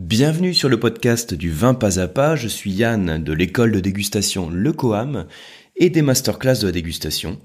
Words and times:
Bienvenue 0.00 0.54
sur 0.54 0.70
le 0.70 0.80
podcast 0.80 1.34
du 1.34 1.50
vin 1.50 1.74
pas 1.74 2.00
à 2.00 2.08
pas. 2.08 2.34
Je 2.34 2.48
suis 2.48 2.70
Yann 2.70 3.22
de 3.22 3.32
l'école 3.34 3.70
de 3.70 3.80
dégustation 3.80 4.48
Le 4.48 4.72
Coam 4.72 5.26
et 5.76 5.90
des 5.90 6.00
masterclass 6.00 6.60
de 6.60 6.66
la 6.66 6.72
dégustation. 6.72 7.38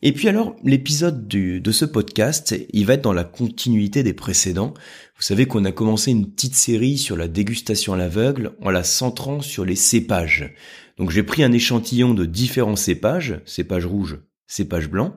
Et 0.00 0.12
puis 0.12 0.26
alors, 0.26 0.56
l'épisode 0.64 1.28
de 1.28 1.70
ce 1.70 1.84
podcast, 1.84 2.56
il 2.72 2.86
va 2.86 2.94
être 2.94 3.02
dans 3.02 3.12
la 3.12 3.24
continuité 3.24 4.02
des 4.02 4.14
précédents. 4.14 4.72
Vous 5.16 5.22
savez 5.22 5.44
qu'on 5.44 5.66
a 5.66 5.70
commencé 5.70 6.10
une 6.10 6.30
petite 6.30 6.54
série 6.54 6.96
sur 6.96 7.14
la 7.14 7.28
dégustation 7.28 7.92
à 7.92 7.98
l'aveugle 7.98 8.52
en 8.62 8.70
la 8.70 8.84
centrant 8.84 9.42
sur 9.42 9.66
les 9.66 9.76
cépages. 9.76 10.54
Donc 10.96 11.10
j'ai 11.10 11.22
pris 11.22 11.44
un 11.44 11.52
échantillon 11.52 12.14
de 12.14 12.24
différents 12.24 12.74
cépages, 12.74 13.42
cépages 13.44 13.84
rouges, 13.84 14.18
cépages 14.46 14.88
blancs. 14.88 15.12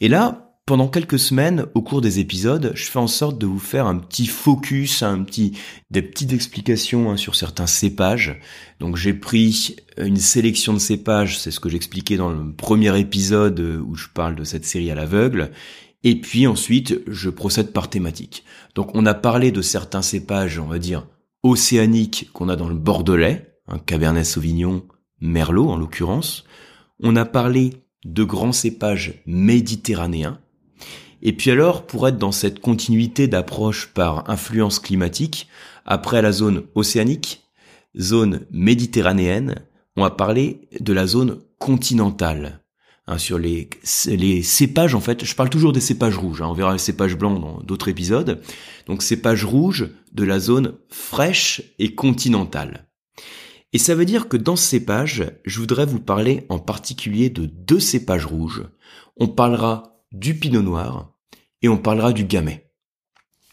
Et 0.00 0.06
là, 0.06 0.49
pendant 0.66 0.88
quelques 0.88 1.18
semaines, 1.18 1.66
au 1.74 1.82
cours 1.82 2.00
des 2.00 2.20
épisodes, 2.20 2.70
je 2.74 2.84
fais 2.84 2.98
en 2.98 3.08
sorte 3.08 3.38
de 3.38 3.46
vous 3.46 3.58
faire 3.58 3.86
un 3.86 3.98
petit 3.98 4.26
focus, 4.26 5.02
un 5.02 5.24
petit, 5.24 5.58
des 5.90 6.00
petites 6.00 6.32
explications 6.32 7.10
hein, 7.10 7.16
sur 7.16 7.34
certains 7.34 7.66
cépages. 7.66 8.38
Donc 8.78 8.96
j'ai 8.96 9.12
pris 9.12 9.74
une 9.98 10.16
sélection 10.16 10.72
de 10.72 10.78
cépages, 10.78 11.40
c'est 11.40 11.50
ce 11.50 11.58
que 11.58 11.68
j'expliquais 11.68 12.16
dans 12.16 12.30
le 12.30 12.52
premier 12.52 12.96
épisode 13.00 13.58
où 13.58 13.96
je 13.96 14.06
parle 14.14 14.36
de 14.36 14.44
cette 14.44 14.64
série 14.64 14.92
à 14.92 14.94
l'aveugle. 14.94 15.50
Et 16.04 16.20
puis 16.20 16.46
ensuite, 16.46 17.00
je 17.08 17.30
procède 17.30 17.72
par 17.72 17.90
thématique. 17.90 18.44
Donc 18.74 18.94
on 18.94 19.06
a 19.06 19.14
parlé 19.14 19.50
de 19.50 19.62
certains 19.62 20.02
cépages, 20.02 20.58
on 20.58 20.66
va 20.66 20.78
dire, 20.78 21.06
océaniques 21.42 22.30
qu'on 22.32 22.48
a 22.48 22.56
dans 22.56 22.68
le 22.68 22.74
Bordelais, 22.74 23.54
un 23.66 23.78
Cabernet 23.78 24.24
Sauvignon, 24.24 24.86
Merlot 25.20 25.68
en 25.68 25.76
l'occurrence. 25.76 26.44
On 27.02 27.16
a 27.16 27.24
parlé 27.24 27.74
de 28.04 28.24
grands 28.24 28.52
cépages 28.52 29.22
méditerranéens, 29.26 30.40
et 31.22 31.32
puis 31.32 31.50
alors, 31.50 31.86
pour 31.86 32.08
être 32.08 32.18
dans 32.18 32.32
cette 32.32 32.60
continuité 32.60 33.28
d'approche 33.28 33.88
par 33.88 34.30
influence 34.30 34.78
climatique, 34.78 35.48
après 35.84 36.22
la 36.22 36.32
zone 36.32 36.62
océanique, 36.74 37.42
zone 37.98 38.46
méditerranéenne, 38.50 39.56
on 39.96 40.02
va 40.02 40.10
parler 40.10 40.68
de 40.78 40.92
la 40.92 41.06
zone 41.06 41.40
continentale. 41.58 42.60
Hein, 43.06 43.18
sur 43.18 43.38
les, 43.38 43.68
cépages, 44.42 44.94
en 44.94 45.00
fait, 45.00 45.24
je 45.24 45.34
parle 45.34 45.50
toujours 45.50 45.72
des 45.72 45.80
cépages 45.80 46.16
rouges, 46.16 46.42
hein, 46.42 46.48
on 46.48 46.54
verra 46.54 46.72
les 46.72 46.78
cépages 46.78 47.18
blancs 47.18 47.40
dans 47.40 47.60
d'autres 47.60 47.88
épisodes. 47.88 48.40
Donc 48.86 49.02
cépages 49.02 49.44
rouges 49.44 49.90
de 50.12 50.24
la 50.24 50.38
zone 50.38 50.74
fraîche 50.88 51.62
et 51.78 51.94
continentale. 51.94 52.86
Et 53.72 53.78
ça 53.78 53.94
veut 53.94 54.04
dire 54.04 54.28
que 54.28 54.36
dans 54.36 54.56
ce 54.56 54.64
cépage, 54.64 55.24
je 55.44 55.58
voudrais 55.58 55.86
vous 55.86 56.00
parler 56.00 56.46
en 56.48 56.58
particulier 56.58 57.30
de 57.30 57.46
deux 57.46 57.80
cépages 57.80 58.26
rouges. 58.26 58.64
On 59.16 59.28
parlera 59.28 60.00
du 60.12 60.38
pinot 60.38 60.62
noir 60.62 61.12
et 61.62 61.68
on 61.68 61.78
parlera 61.78 62.12
du 62.12 62.24
gamay. 62.24 62.70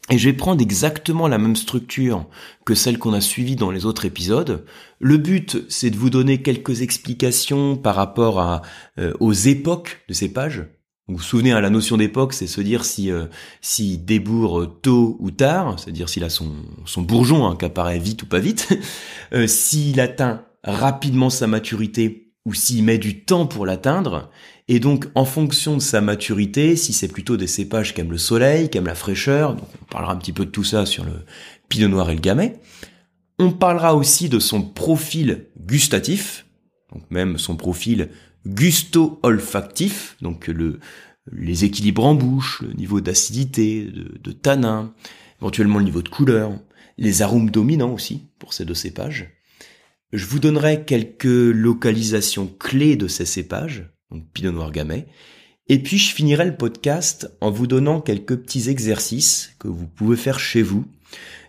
Et 0.09 0.17
je 0.17 0.29
vais 0.29 0.35
prendre 0.35 0.61
exactement 0.61 1.27
la 1.27 1.37
même 1.37 1.57
structure 1.57 2.25
que 2.65 2.75
celle 2.75 2.97
qu'on 2.97 3.13
a 3.13 3.19
suivie 3.19 3.57
dans 3.57 3.71
les 3.71 3.85
autres 3.85 4.05
épisodes. 4.05 4.65
Le 4.99 5.17
but, 5.17 5.65
c'est 5.67 5.89
de 5.89 5.97
vous 5.97 6.09
donner 6.09 6.41
quelques 6.41 6.81
explications 6.81 7.75
par 7.75 7.95
rapport 7.95 8.39
à, 8.39 8.61
euh, 8.99 9.13
aux 9.19 9.33
époques 9.33 10.03
de 10.07 10.13
ces 10.13 10.29
pages. 10.29 10.65
Vous 11.09 11.17
vous 11.17 11.23
souvenez, 11.23 11.51
à 11.51 11.57
hein, 11.57 11.61
la 11.61 11.69
notion 11.69 11.97
d'époque, 11.97 12.33
c'est 12.33 12.47
se 12.47 12.61
dire 12.61 12.85
si 12.85 13.11
euh, 13.11 13.25
si 13.61 13.97
débourre 13.97 14.79
tôt 14.81 15.17
ou 15.19 15.31
tard, 15.31 15.79
c'est-à-dire 15.79 16.09
s'il 16.09 16.23
a 16.23 16.29
son, 16.29 16.53
son 16.85 17.01
bourgeon 17.01 17.47
hein, 17.47 17.55
qui 17.57 17.65
apparaît 17.65 17.99
vite 17.99 18.23
ou 18.23 18.25
pas 18.25 18.39
vite, 18.39 18.77
euh, 19.33 19.47
s'il 19.47 19.99
atteint 19.99 20.43
rapidement 20.63 21.29
sa 21.29 21.47
maturité 21.47 22.26
ou 22.47 22.53
s'il 22.53 22.81
met 22.85 22.97
du 22.97 23.25
temps 23.25 23.45
pour 23.45 23.65
l'atteindre, 23.65 24.31
et 24.69 24.79
donc, 24.79 25.07
en 25.15 25.25
fonction 25.25 25.75
de 25.75 25.81
sa 25.81 25.99
maturité, 25.99 26.77
si 26.77 26.93
c'est 26.93 27.09
plutôt 27.09 27.35
des 27.35 27.45
cépages 27.45 27.93
qui 27.93 27.99
aiment 27.99 28.11
le 28.11 28.17
soleil, 28.17 28.69
qui 28.69 28.77
aiment 28.77 28.87
la 28.87 28.95
fraîcheur, 28.95 29.55
donc 29.55 29.67
on 29.81 29.85
parlera 29.85 30.13
un 30.13 30.15
petit 30.15 30.31
peu 30.31 30.45
de 30.45 30.51
tout 30.51 30.63
ça 30.63 30.85
sur 30.85 31.03
le 31.03 31.11
pinot 31.67 31.89
noir 31.89 32.09
et 32.09 32.15
le 32.15 32.21
gamay. 32.21 32.57
On 33.37 33.51
parlera 33.51 33.95
aussi 33.95 34.29
de 34.29 34.39
son 34.39 34.61
profil 34.61 35.47
gustatif, 35.59 36.45
donc 36.93 37.03
même 37.09 37.37
son 37.37 37.57
profil 37.57 38.09
gusto-olfactif, 38.45 40.15
donc 40.21 40.47
le, 40.47 40.79
les 41.33 41.65
équilibres 41.65 42.05
en 42.05 42.15
bouche, 42.15 42.61
le 42.61 42.71
niveau 42.73 43.01
d'acidité, 43.01 43.83
de, 43.83 44.17
de 44.23 44.31
tanin, 44.31 44.93
éventuellement 45.41 45.79
le 45.79 45.85
niveau 45.85 46.01
de 46.01 46.09
couleur, 46.09 46.57
les 46.97 47.21
arômes 47.21 47.51
dominants 47.51 47.93
aussi 47.93 48.23
pour 48.39 48.53
ces 48.53 48.63
deux 48.63 48.73
cépages. 48.73 49.36
Je 50.13 50.25
vous 50.25 50.39
donnerai 50.39 50.85
quelques 50.85 51.25
localisations 51.25 52.47
clés 52.47 52.95
de 52.95 53.09
ces 53.09 53.25
cépages, 53.25 53.91
donc 54.09 54.23
Pinot 54.31 54.53
Noir 54.53 54.71
Gamay. 54.71 55.05
Et 55.67 55.79
puis 55.83 55.97
je 55.97 56.13
finirai 56.13 56.45
le 56.45 56.55
podcast 56.55 57.29
en 57.41 57.51
vous 57.51 57.67
donnant 57.67 57.99
quelques 57.99 58.37
petits 58.37 58.69
exercices 58.69 59.51
que 59.59 59.67
vous 59.67 59.85
pouvez 59.85 60.15
faire 60.15 60.39
chez 60.39 60.61
vous, 60.61 60.85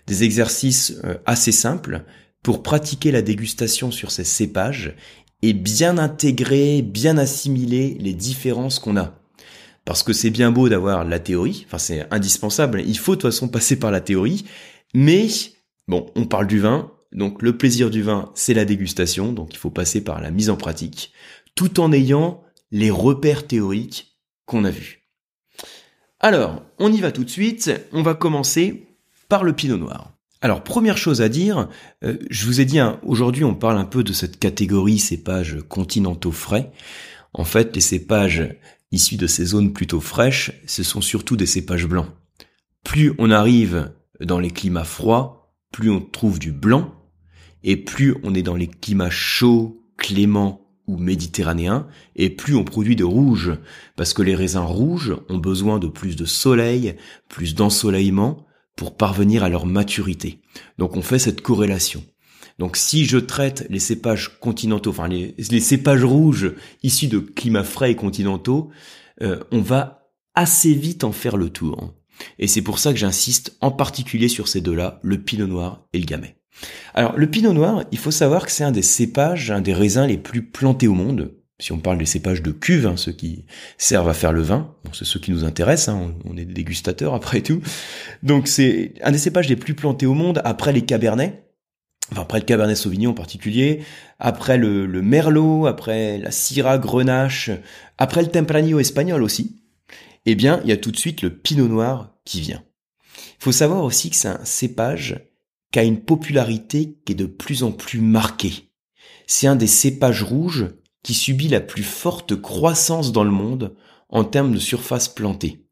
des 0.09 0.25
exercices 0.25 0.95
euh, 1.05 1.15
assez 1.25 1.53
simples 1.53 2.05
pour 2.43 2.65
pratiquer 2.65 3.13
la 3.13 3.23
dégustation 3.23 3.93
sur 3.93 4.11
ces 4.11 4.25
cépages 4.25 4.97
et 5.43 5.53
bien 5.53 5.97
intégrer, 5.97 6.83
bien 6.83 7.17
assimiler 7.17 7.97
les 8.01 8.13
différences 8.13 8.81
qu'on 8.81 8.97
a. 8.97 9.15
Parce 9.85 10.03
que 10.03 10.13
c'est 10.13 10.31
bien 10.31 10.51
beau 10.51 10.69
d'avoir 10.69 11.05
la 11.05 11.21
théorie, 11.21 11.65
enfin 11.69 11.79
c'est 11.79 12.13
indispensable, 12.13 12.83
il 12.85 12.99
faut 12.99 13.15
de 13.15 13.21
toute 13.21 13.31
façon 13.31 13.47
passer 13.47 13.79
par 13.79 13.93
la 13.93 14.01
théorie, 14.01 14.45
mais 14.95 15.29
bon, 15.87 16.07
on 16.17 16.27
parle 16.27 16.49
du 16.49 16.59
vin, 16.59 16.91
donc 17.13 17.43
le 17.43 17.57
plaisir 17.57 17.91
du 17.91 18.03
vin, 18.03 18.31
c'est 18.35 18.55
la 18.55 18.65
dégustation, 18.65 19.33
donc 19.33 19.55
il 19.55 19.59
faut 19.59 19.71
passer 19.71 20.03
par 20.03 20.21
la 20.21 20.31
mise 20.31 20.51
en 20.51 20.57
pratique, 20.57 21.13
tout 21.55 21.81
en 21.81 21.93
ayant 21.93 22.43
les 22.71 22.91
repères 22.91 23.47
théoriques 23.47 24.19
qu'on 24.45 24.65
a 24.65 24.71
vus. 24.71 25.09
Alors, 26.21 26.63
on 26.79 26.93
y 26.93 27.01
va 27.01 27.13
tout 27.13 27.25
de 27.25 27.31
suite, 27.31 27.71
on 27.93 28.03
va 28.03 28.15
commencer 28.15 28.89
par 29.29 29.45
le 29.45 29.53
pinot 29.53 29.77
noir. 29.77 30.13
Alors, 30.41 30.63
première 30.63 30.99
chose 30.99 31.21
à 31.21 31.29
dire, 31.29 31.69
euh, 32.05 32.17
je 32.31 32.47
vous 32.47 32.61
ai 32.61 32.65
dit, 32.65 32.79
hein, 32.79 33.01
aujourd'hui 33.03 33.45
on 33.45 33.55
parle 33.55 33.79
un 33.79 33.85
peu 33.85 34.05
de 34.05 34.13
cette 34.13 34.39
catégorie 34.39 34.99
cépages 34.99 35.59
continentaux 35.69 36.33
frais. 36.33 36.73
En 37.35 37.45
fait, 37.45 37.75
les 37.75 37.81
cépages 37.81 38.57
issus 38.93 39.17
de 39.17 39.27
ces 39.27 39.45
zones 39.45 39.73
plutôt 39.73 40.01
fraîches, 40.01 40.53
ce 40.67 40.83
sont 40.83 41.01
surtout 41.01 41.37
des 41.37 41.47
cépages 41.47 41.87
blancs. 41.87 42.09
Plus 42.85 43.13
on 43.19 43.31
arrive 43.31 43.93
dans 44.21 44.39
les 44.39 44.51
climats 44.51 44.85
froids, 44.85 45.55
plus 45.73 45.91
on 45.91 46.01
trouve 46.01 46.39
du 46.39 46.53
blanc, 46.53 46.95
et 47.63 47.77
plus 47.77 48.17
on 48.23 48.35
est 48.35 48.43
dans 48.43 48.57
les 48.57 48.69
climats 48.69 49.11
chauds, 49.11 49.83
cléments 49.97 50.67
ou 50.87 50.97
méditerranéen, 50.97 51.87
et 52.17 52.31
plus 52.31 52.57
on 52.57 52.65
produit 52.65 52.97
de 52.97 53.05
rouge, 53.05 53.53
parce 53.97 54.15
que 54.15 54.23
les 54.23 54.35
raisins 54.35 54.65
rouges 54.65 55.15
ont 55.29 55.37
besoin 55.37 55.79
de 55.79 55.87
plus 55.87 56.17
de 56.17 56.25
soleil, 56.25 56.97
plus 57.29 57.55
d'ensoleillement, 57.55 58.47
pour 58.75 58.97
parvenir 58.97 59.45
à 59.45 59.49
leur 59.49 59.67
maturité. 59.67 60.41
Donc 60.79 60.97
on 60.97 61.03
fait 61.03 61.19
cette 61.19 61.43
corrélation. 61.43 62.05
Donc 62.59 62.77
si 62.77 63.05
je 63.05 63.19
traite 63.19 63.67
les 63.71 63.81
cépages 63.81 64.39
continentaux, 64.41 64.91
enfin 64.91 65.09
les, 65.09 65.61
cépages 65.61 66.05
rouges 66.05 66.55
issus 66.83 67.09
de 67.09 67.19
climats 67.19 67.65
frais 67.65 67.93
et 67.93 67.97
continentaux, 67.97 68.71
euh, 69.21 69.41
on 69.53 69.61
va 69.61 70.11
assez 70.35 70.73
vite 70.73 71.05
en 71.05 71.13
faire 71.13 71.37
le 71.37 71.51
tour. 71.51 71.93
Et 72.39 72.47
c'est 72.47 72.63
pour 72.63 72.79
ça 72.79 72.93
que 72.93 72.99
j'insiste 72.99 73.57
en 73.61 73.71
particulier 73.71 74.29
sur 74.29 74.49
ces 74.49 74.61
deux-là, 74.61 74.99
le 75.03 75.19
pinot 75.19 75.47
noir 75.47 75.87
et 75.93 75.99
le 75.99 76.05
gamay. 76.05 76.38
Alors, 76.95 77.17
le 77.17 77.31
pinot 77.31 77.53
noir, 77.53 77.85
il 77.93 77.99
faut 77.99 78.11
savoir 78.11 78.47
que 78.47 78.53
c'est 78.53 78.65
un 78.65 78.73
des 78.73 78.83
cépages, 78.83 79.51
un 79.51 79.61
des 79.61 79.75
raisins 79.75 80.07
les 80.07 80.19
plus 80.19 80.43
plantés 80.43 80.89
au 80.89 80.95
monde. 80.95 81.35
Si 81.61 81.73
on 81.73 81.79
parle 81.79 81.99
des 81.99 82.07
cépages 82.07 82.43
de 82.43 82.53
cuve, 82.53 82.87
hein, 82.87 82.97
ceux 82.97 83.13
qui 83.13 83.45
servent 83.79 84.09
à 84.09 84.15
faire 84.15 84.33
le 84.33 84.43
vin, 84.43 84.75
c'est 84.93 85.05
ceux 85.05 85.19
qui 85.19 85.33
nous 85.33 85.45
intéressent, 85.45 85.89
hein, 85.89 86.15
on, 86.25 86.37
est 86.37 86.45
dégustateurs 86.45 87.15
après 87.15 87.41
tout. 87.41 87.61
Donc 88.23 88.47
c'est 88.47 88.95
un 89.03 89.11
des 89.11 89.19
cépages 89.19 89.49
les 89.49 89.57
plus 89.57 89.75
plantés 89.75 90.07
au 90.07 90.15
monde, 90.15 90.41
après 90.45 90.73
les 90.73 90.83
cabernets, 90.83 91.49
enfin 92.13 92.23
après 92.23 92.39
le 92.39 92.45
cabernet 92.45 92.77
sauvignon 92.77 93.11
en 93.11 93.15
particulier, 93.15 93.83
après 94.21 94.57
le, 94.57 94.87
le 94.87 95.03
merlot, 95.03 95.67
après 95.67 96.19
la 96.19 96.31
syrah 96.31 96.79
grenache, 96.79 97.51
après 97.99 98.23
le 98.23 98.29
tempranillo 98.29 98.79
espagnol 98.79 99.25
aussi. 99.25 99.61
Eh 100.27 100.37
bien, 100.37 100.61
il 100.63 100.71
y 100.71 100.73
a 100.73 100.77
tout 100.77 100.93
de 100.93 100.97
suite 100.97 101.23
le 101.23 101.31
pinot 101.31 101.67
noir 101.67 102.15
qui 102.25 102.41
vient. 102.41 102.63
Il 103.41 103.45
faut 103.45 103.53
savoir 103.53 103.83
aussi 103.83 104.11
que 104.11 104.17
c'est 104.17 104.29
un 104.29 104.45
cépage 104.45 105.28
qui 105.73 105.79
a 105.79 105.85
une 105.85 106.01
popularité 106.01 106.99
qui 107.05 107.13
est 107.13 107.17
de 107.17 107.27
plus 107.27 107.63
en 107.63 107.73
plus 107.73 108.01
marquée. 108.01 108.71
C'est 109.27 109.47
un 109.47 109.57
des 109.57 109.67
cépages 109.67 110.23
rouges 110.23 110.69
qui 111.03 111.15
subit 111.15 111.49
la 111.49 111.61
plus 111.61 111.83
forte 111.83 112.41
croissance 112.41 113.13
dans 113.13 113.25
le 113.25 113.31
monde 113.31 113.75
en 114.09 114.25
termes 114.25 114.53
de 114.53 114.59
surface 114.59 115.09
plantée. 115.09 115.67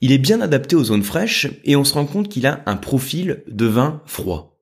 Il 0.00 0.12
est 0.12 0.18
bien 0.18 0.40
adapté 0.40 0.76
aux 0.76 0.84
zones 0.84 1.02
fraîches 1.02 1.46
et 1.64 1.76
on 1.76 1.84
se 1.84 1.94
rend 1.94 2.06
compte 2.06 2.28
qu'il 2.28 2.46
a 2.46 2.62
un 2.66 2.76
profil 2.76 3.42
de 3.48 3.66
vin 3.66 4.02
froid. 4.06 4.58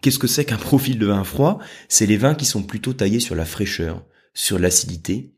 Qu'est-ce 0.00 0.18
que 0.18 0.26
c'est 0.26 0.44
qu'un 0.44 0.56
profil 0.56 0.98
de 0.98 1.06
vin 1.06 1.24
froid? 1.24 1.58
C'est 1.88 2.06
les 2.06 2.16
vins 2.16 2.34
qui 2.34 2.44
sont 2.44 2.62
plutôt 2.62 2.92
taillés 2.92 3.20
sur 3.20 3.34
la 3.34 3.44
fraîcheur, 3.44 4.04
sur 4.34 4.58
l'acidité, 4.58 5.34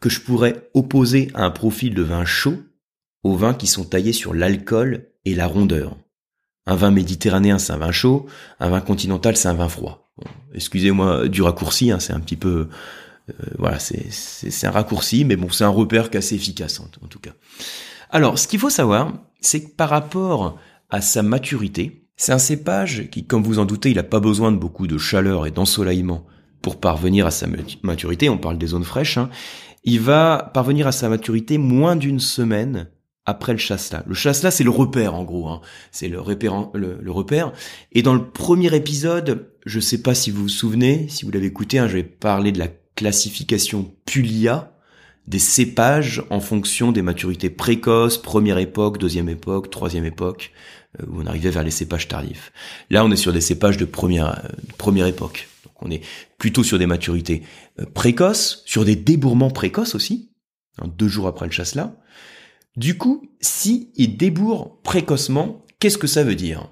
que 0.00 0.08
je 0.08 0.20
pourrais 0.20 0.68
opposer 0.74 1.30
à 1.34 1.44
un 1.44 1.50
profil 1.50 1.94
de 1.94 2.02
vin 2.02 2.24
chaud 2.24 2.56
aux 3.22 3.36
vins 3.36 3.54
qui 3.54 3.66
sont 3.66 3.84
taillés 3.84 4.12
sur 4.12 4.34
l'alcool 4.34 5.12
et 5.24 5.34
la 5.34 5.46
rondeur. 5.46 5.96
Un 6.66 6.76
vin 6.76 6.90
méditerranéen, 6.90 7.58
c'est 7.58 7.72
un 7.72 7.78
vin 7.78 7.92
chaud. 7.92 8.26
Un 8.60 8.68
vin 8.68 8.80
continental, 8.80 9.36
c'est 9.36 9.48
un 9.48 9.54
vin 9.54 9.68
froid. 9.68 10.10
Excusez-moi 10.54 11.28
du 11.28 11.42
raccourci, 11.42 11.90
hein, 11.90 11.98
c'est 11.98 12.12
un 12.12 12.20
petit 12.20 12.36
peu... 12.36 12.68
Euh, 13.30 13.32
voilà, 13.58 13.78
c'est 13.78 14.66
un 14.66 14.70
raccourci, 14.70 15.24
mais 15.24 15.36
bon, 15.36 15.48
c'est 15.50 15.64
un 15.64 15.68
repère 15.68 16.08
assez 16.14 16.34
efficace 16.34 16.80
en, 16.80 17.06
tout 17.06 17.18
cas. 17.18 17.32
Alors, 18.10 18.38
ce 18.38 18.48
qu'il 18.48 18.58
faut 18.58 18.70
savoir, 18.70 19.12
c'est 19.40 19.64
que 19.64 19.70
par 19.70 19.88
rapport 19.88 20.58
à 20.90 21.00
sa 21.00 21.22
maturité, 21.22 21.98
C'est 22.16 22.32
un 22.32 22.38
cépage 22.38 23.08
qui, 23.10 23.26
comme 23.26 23.42
vous 23.42 23.58
en 23.58 23.64
doutez, 23.64 23.90
il 23.90 23.96
n'a 23.96 24.02
pas 24.02 24.20
besoin 24.20 24.52
de 24.52 24.58
beaucoup 24.58 24.86
de 24.86 24.98
chaleur 24.98 25.46
et 25.46 25.50
d'ensoleillement 25.50 26.26
pour 26.60 26.78
parvenir 26.78 27.26
à 27.26 27.30
sa 27.30 27.46
maturité. 27.82 28.28
On 28.28 28.38
parle 28.38 28.58
des 28.58 28.68
zones 28.68 28.84
fraîches. 28.84 29.18
Hein. 29.18 29.30
Il 29.82 30.00
va 30.00 30.50
parvenir 30.54 30.86
à 30.86 30.92
sa 30.92 31.08
maturité 31.08 31.58
moins 31.58 31.96
d'une 31.96 32.20
semaine 32.20 32.88
après 33.24 33.52
le 33.52 33.58
chasselas. 33.58 34.02
Le 34.06 34.14
chasselas, 34.14 34.50
c'est 34.50 34.64
le 34.64 34.70
repère 34.70 35.14
en 35.14 35.24
gros, 35.24 35.48
hein. 35.48 35.60
c'est 35.90 36.08
le, 36.08 36.20
repère, 36.20 36.70
le, 36.74 37.10
repère. 37.10 37.52
Et 37.92 38.02
dans 38.02 38.14
le 38.14 38.24
premier 38.24 38.74
épisode, 38.74 39.50
je 39.64 39.80
sais 39.80 40.02
pas 40.02 40.14
si 40.14 40.30
vous 40.30 40.42
vous 40.42 40.48
souvenez, 40.48 41.08
si 41.08 41.24
vous 41.24 41.30
l'avez 41.30 41.46
écouté, 41.46 41.78
hein, 41.78 41.88
je 41.88 41.98
vais 41.98 42.02
de 42.52 42.58
la 42.58 42.68
classification 42.94 43.94
Pulia 44.04 44.72
des 45.26 45.38
cépages 45.38 46.22
en 46.30 46.40
fonction 46.40 46.90
des 46.90 47.02
maturités 47.02 47.50
précoces, 47.50 48.18
première 48.18 48.58
époque, 48.58 48.98
deuxième 48.98 49.28
époque, 49.28 49.70
troisième 49.70 50.04
époque, 50.04 50.52
euh, 51.00 51.06
où 51.08 51.22
on 51.22 51.26
arrivait 51.26 51.50
vers 51.50 51.62
les 51.62 51.70
cépages 51.70 52.08
tardifs. 52.08 52.52
Là, 52.90 53.04
on 53.04 53.10
est 53.10 53.16
sur 53.16 53.32
des 53.32 53.40
cépages 53.40 53.76
de 53.76 53.84
première, 53.84 54.42
première 54.78 55.06
époque. 55.06 55.48
On 55.80 55.90
est 55.90 56.02
plutôt 56.38 56.64
sur 56.64 56.78
des 56.78 56.86
maturités 56.86 57.42
euh, 57.80 57.84
précoces, 57.86 58.62
sur 58.66 58.84
des 58.84 58.96
débourrements 58.96 59.50
précoces 59.50 59.94
aussi, 59.94 60.32
hein, 60.78 60.88
deux 60.98 61.08
jours 61.08 61.28
après 61.28 61.46
le 61.46 61.52
chasselas. 61.52 61.94
Du 62.76 62.96
coup, 62.96 63.28
si 63.40 63.90
il 63.96 64.16
débourre 64.16 64.80
précocement, 64.82 65.64
qu'est-ce 65.78 65.98
que 65.98 66.06
ça 66.06 66.24
veut 66.24 66.34
dire? 66.34 66.70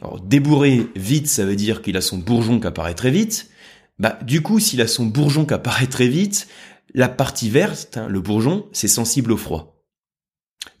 Alors, 0.00 0.20
débourrer 0.20 0.86
vite, 0.94 1.26
ça 1.26 1.44
veut 1.44 1.56
dire 1.56 1.82
qu'il 1.82 1.96
a 1.96 2.00
son 2.00 2.18
bourgeon 2.18 2.60
qui 2.60 2.66
apparaît 2.66 2.94
très 2.94 3.10
vite. 3.10 3.50
Bah, 3.98 4.18
du 4.22 4.42
coup, 4.42 4.60
s'il 4.60 4.80
a 4.80 4.86
son 4.86 5.06
bourgeon 5.06 5.44
qui 5.44 5.54
apparaît 5.54 5.88
très 5.88 6.08
vite, 6.08 6.48
la 6.94 7.08
partie 7.08 7.50
verte, 7.50 7.96
hein, 7.96 8.08
le 8.08 8.20
bourgeon, 8.20 8.66
c'est 8.72 8.88
sensible 8.88 9.32
au 9.32 9.36
froid. 9.36 9.82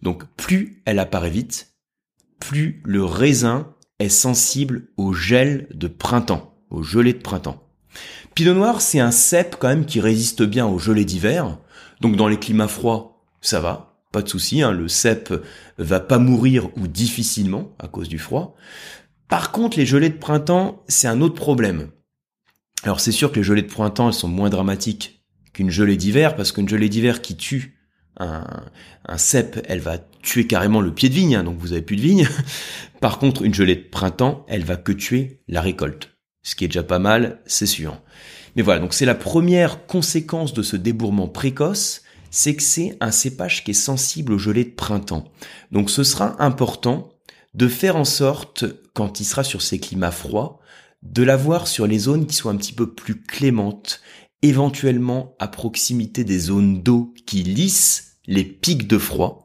Donc, 0.02 0.24
plus 0.36 0.82
elle 0.84 1.00
apparaît 1.00 1.30
vite, 1.30 1.74
plus 2.38 2.82
le 2.84 3.04
raisin 3.04 3.74
est 3.98 4.08
sensible 4.08 4.88
au 4.96 5.12
gel 5.12 5.66
de 5.74 5.88
printemps, 5.88 6.54
au 6.70 6.82
gelé 6.82 7.12
de 7.12 7.20
printemps. 7.20 7.62
Pinot 8.34 8.54
Noir, 8.54 8.80
c'est 8.80 9.00
un 9.00 9.10
cep 9.10 9.56
quand 9.58 9.68
même 9.68 9.86
qui 9.86 10.00
résiste 10.00 10.42
bien 10.42 10.66
au 10.66 10.78
gelé 10.78 11.04
d'hiver. 11.04 11.58
Donc, 12.00 12.14
dans 12.16 12.28
les 12.28 12.38
climats 12.38 12.68
froids, 12.68 13.24
ça 13.40 13.60
va 13.60 13.91
pas 14.12 14.22
de 14.22 14.28
souci, 14.28 14.62
hein, 14.62 14.72
le 14.72 14.88
cep 14.88 15.32
va 15.78 16.00
pas 16.00 16.18
mourir 16.18 16.68
ou 16.76 16.86
difficilement 16.86 17.74
à 17.78 17.88
cause 17.88 18.08
du 18.08 18.18
froid. 18.18 18.54
Par 19.28 19.50
contre, 19.50 19.78
les 19.78 19.86
gelées 19.86 20.10
de 20.10 20.18
printemps, 20.18 20.82
c'est 20.88 21.08
un 21.08 21.22
autre 21.22 21.34
problème. 21.34 21.88
Alors 22.82 23.00
c'est 23.00 23.12
sûr 23.12 23.32
que 23.32 23.36
les 23.36 23.42
gelées 23.42 23.62
de 23.62 23.68
printemps, 23.68 24.08
elles 24.08 24.14
sont 24.14 24.28
moins 24.28 24.50
dramatiques 24.50 25.24
qu'une 25.52 25.70
gelée 25.70 25.96
d'hiver, 25.96 26.36
parce 26.36 26.52
qu'une 26.52 26.68
gelée 26.68 26.88
d'hiver 26.88 27.22
qui 27.22 27.36
tue 27.36 27.78
un, 28.18 28.44
un, 29.06 29.18
cep, 29.18 29.64
elle 29.68 29.80
va 29.80 29.98
tuer 30.22 30.46
carrément 30.46 30.80
le 30.80 30.92
pied 30.92 31.08
de 31.08 31.14
vigne, 31.14 31.36
hein, 31.36 31.44
donc 31.44 31.58
vous 31.58 31.72
avez 31.72 31.82
plus 31.82 31.96
de 31.96 32.02
vigne. 32.02 32.28
Par 33.00 33.18
contre, 33.18 33.42
une 33.42 33.54
gelée 33.54 33.76
de 33.76 33.88
printemps, 33.88 34.44
elle 34.48 34.64
va 34.64 34.76
que 34.76 34.92
tuer 34.92 35.40
la 35.48 35.60
récolte. 35.60 36.10
Ce 36.42 36.54
qui 36.54 36.64
est 36.64 36.68
déjà 36.68 36.82
pas 36.82 36.98
mal, 36.98 37.40
c'est 37.46 37.66
sûr. 37.66 38.00
Mais 38.56 38.62
voilà, 38.62 38.80
donc 38.80 38.94
c'est 38.94 39.06
la 39.06 39.14
première 39.14 39.86
conséquence 39.86 40.52
de 40.52 40.62
ce 40.62 40.76
débourrement 40.76 41.28
précoce, 41.28 42.02
c'est 42.32 42.56
que 42.56 42.62
c'est 42.62 42.96
un 43.00 43.12
cépage 43.12 43.62
qui 43.62 43.70
est 43.70 43.74
sensible 43.74 44.32
au 44.32 44.38
gelé 44.38 44.64
de 44.64 44.70
printemps. 44.70 45.30
Donc 45.70 45.90
ce 45.90 46.02
sera 46.02 46.42
important 46.42 47.10
de 47.54 47.68
faire 47.68 47.94
en 47.94 48.06
sorte, 48.06 48.64
quand 48.94 49.20
il 49.20 49.24
sera 49.24 49.44
sur 49.44 49.62
ces 49.62 49.78
climats 49.78 50.10
froids, 50.10 50.58
de 51.02 51.22
l'avoir 51.22 51.68
sur 51.68 51.86
les 51.86 51.98
zones 51.98 52.26
qui 52.26 52.34
sont 52.34 52.48
un 52.48 52.56
petit 52.56 52.72
peu 52.72 52.94
plus 52.94 53.20
clémentes, 53.20 54.00
éventuellement 54.40 55.36
à 55.38 55.46
proximité 55.46 56.24
des 56.24 56.38
zones 56.38 56.82
d'eau 56.82 57.12
qui 57.26 57.42
lissent 57.42 58.16
les 58.26 58.44
pics 58.44 58.88
de 58.88 58.98
froid, 58.98 59.41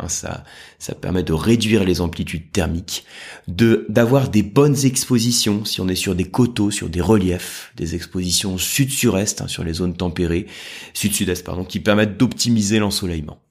Hein, 0.00 0.08
ça, 0.08 0.44
ça 0.78 0.94
permet 0.94 1.22
de 1.22 1.32
réduire 1.32 1.84
les 1.84 2.00
amplitudes 2.00 2.52
thermiques, 2.52 3.04
de 3.48 3.86
d'avoir 3.88 4.28
des 4.28 4.42
bonnes 4.42 4.84
expositions 4.84 5.64
si 5.64 5.80
on 5.80 5.88
est 5.88 5.94
sur 5.94 6.14
des 6.14 6.24
coteaux, 6.24 6.70
sur 6.70 6.88
des 6.88 7.00
reliefs, 7.00 7.72
des 7.76 7.94
expositions 7.94 8.56
sud-sur-est 8.56 9.42
hein, 9.42 9.48
sur 9.48 9.64
les 9.64 9.74
zones 9.74 9.96
tempérées, 9.96 10.46
sud-sud-est 10.94 11.44
pardon, 11.44 11.64
qui 11.64 11.80
permettent 11.80 12.16
d'optimiser 12.16 12.78
l'ensoleillement. 12.78 13.42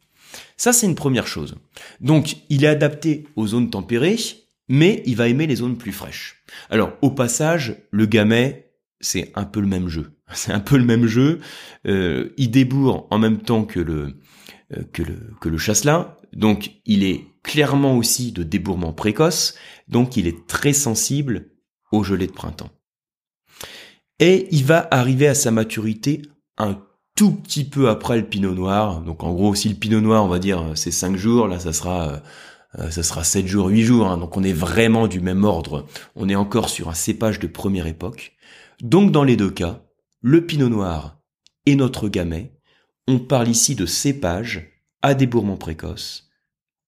Ça 0.57 0.73
c'est 0.73 0.87
une 0.87 0.95
première 0.95 1.27
chose. 1.27 1.55
Donc 2.01 2.37
il 2.49 2.63
est 2.63 2.67
adapté 2.67 3.27
aux 3.35 3.47
zones 3.47 3.69
tempérées, 3.69 4.17
mais 4.67 5.03
il 5.05 5.15
va 5.15 5.27
aimer 5.27 5.47
les 5.47 5.57
zones 5.57 5.77
plus 5.77 5.91
fraîches. 5.91 6.43
Alors 6.69 6.93
au 7.01 7.11
passage, 7.11 7.77
le 7.91 8.05
gamay 8.05 8.65
c'est 9.01 9.31
un 9.35 9.45
peu 9.45 9.61
le 9.61 9.67
même 9.67 9.87
jeu. 9.87 10.11
C'est 10.33 10.51
un 10.51 10.59
peu 10.59 10.77
le 10.77 10.83
même 10.83 11.07
jeu. 11.07 11.39
Euh, 11.87 12.29
il 12.37 12.51
débourre 12.51 13.07
en 13.09 13.17
même 13.17 13.39
temps 13.39 13.63
que 13.63 13.79
le 13.79 14.13
euh, 14.77 14.83
que 14.93 15.01
le 15.01 15.33
que 15.41 15.49
le 15.49 15.57
chasselas, 15.57 16.18
donc 16.33 16.71
il 16.85 17.03
est 17.03 17.25
clairement 17.43 17.97
aussi 17.97 18.31
de 18.31 18.43
débourrement 18.43 18.93
précoce, 18.93 19.55
donc 19.87 20.17
il 20.17 20.27
est 20.27 20.47
très 20.47 20.73
sensible 20.73 21.51
au 21.91 22.03
gelé 22.03 22.27
de 22.27 22.31
printemps. 22.31 22.69
Et 24.19 24.47
il 24.51 24.65
va 24.65 24.87
arriver 24.91 25.27
à 25.27 25.33
sa 25.33 25.51
maturité 25.51 26.21
un 26.57 26.81
tout 27.15 27.31
petit 27.31 27.63
peu 27.63 27.89
après 27.89 28.17
le 28.17 28.25
pinot 28.25 28.53
noir. 28.53 29.01
Donc 29.01 29.23
en 29.23 29.33
gros, 29.33 29.55
si 29.55 29.69
le 29.69 29.75
pinot 29.75 30.01
noir, 30.01 30.23
on 30.23 30.27
va 30.27 30.39
dire, 30.39 30.71
c'est 30.75 30.91
5 30.91 31.15
jours, 31.15 31.47
là 31.47 31.59
ça 31.59 31.73
sera 31.73 32.21
euh, 32.77 32.91
ça 32.91 33.01
sera 33.01 33.23
7 33.23 33.47
jours, 33.47 33.67
8 33.67 33.81
jours. 33.81 34.07
Hein. 34.07 34.17
Donc 34.17 34.37
on 34.37 34.43
est 34.43 34.53
vraiment 34.53 35.07
du 35.07 35.21
même 35.21 35.43
ordre. 35.43 35.85
On 36.15 36.29
est 36.29 36.35
encore 36.35 36.69
sur 36.69 36.89
un 36.89 36.93
cépage 36.93 37.39
de 37.39 37.47
première 37.47 37.87
époque. 37.87 38.33
Donc 38.81 39.11
dans 39.11 39.23
les 39.23 39.35
deux 39.35 39.49
cas, 39.49 39.81
le 40.21 40.45
pinot 40.45 40.69
noir 40.69 41.17
et 41.65 41.75
notre 41.75 42.09
gamay, 42.09 42.53
on 43.07 43.19
parle 43.19 43.47
ici 43.47 43.75
de 43.75 43.85
cépages 43.85 44.68
à 45.01 45.13
débourrement 45.13 45.57
précoce, 45.57 46.29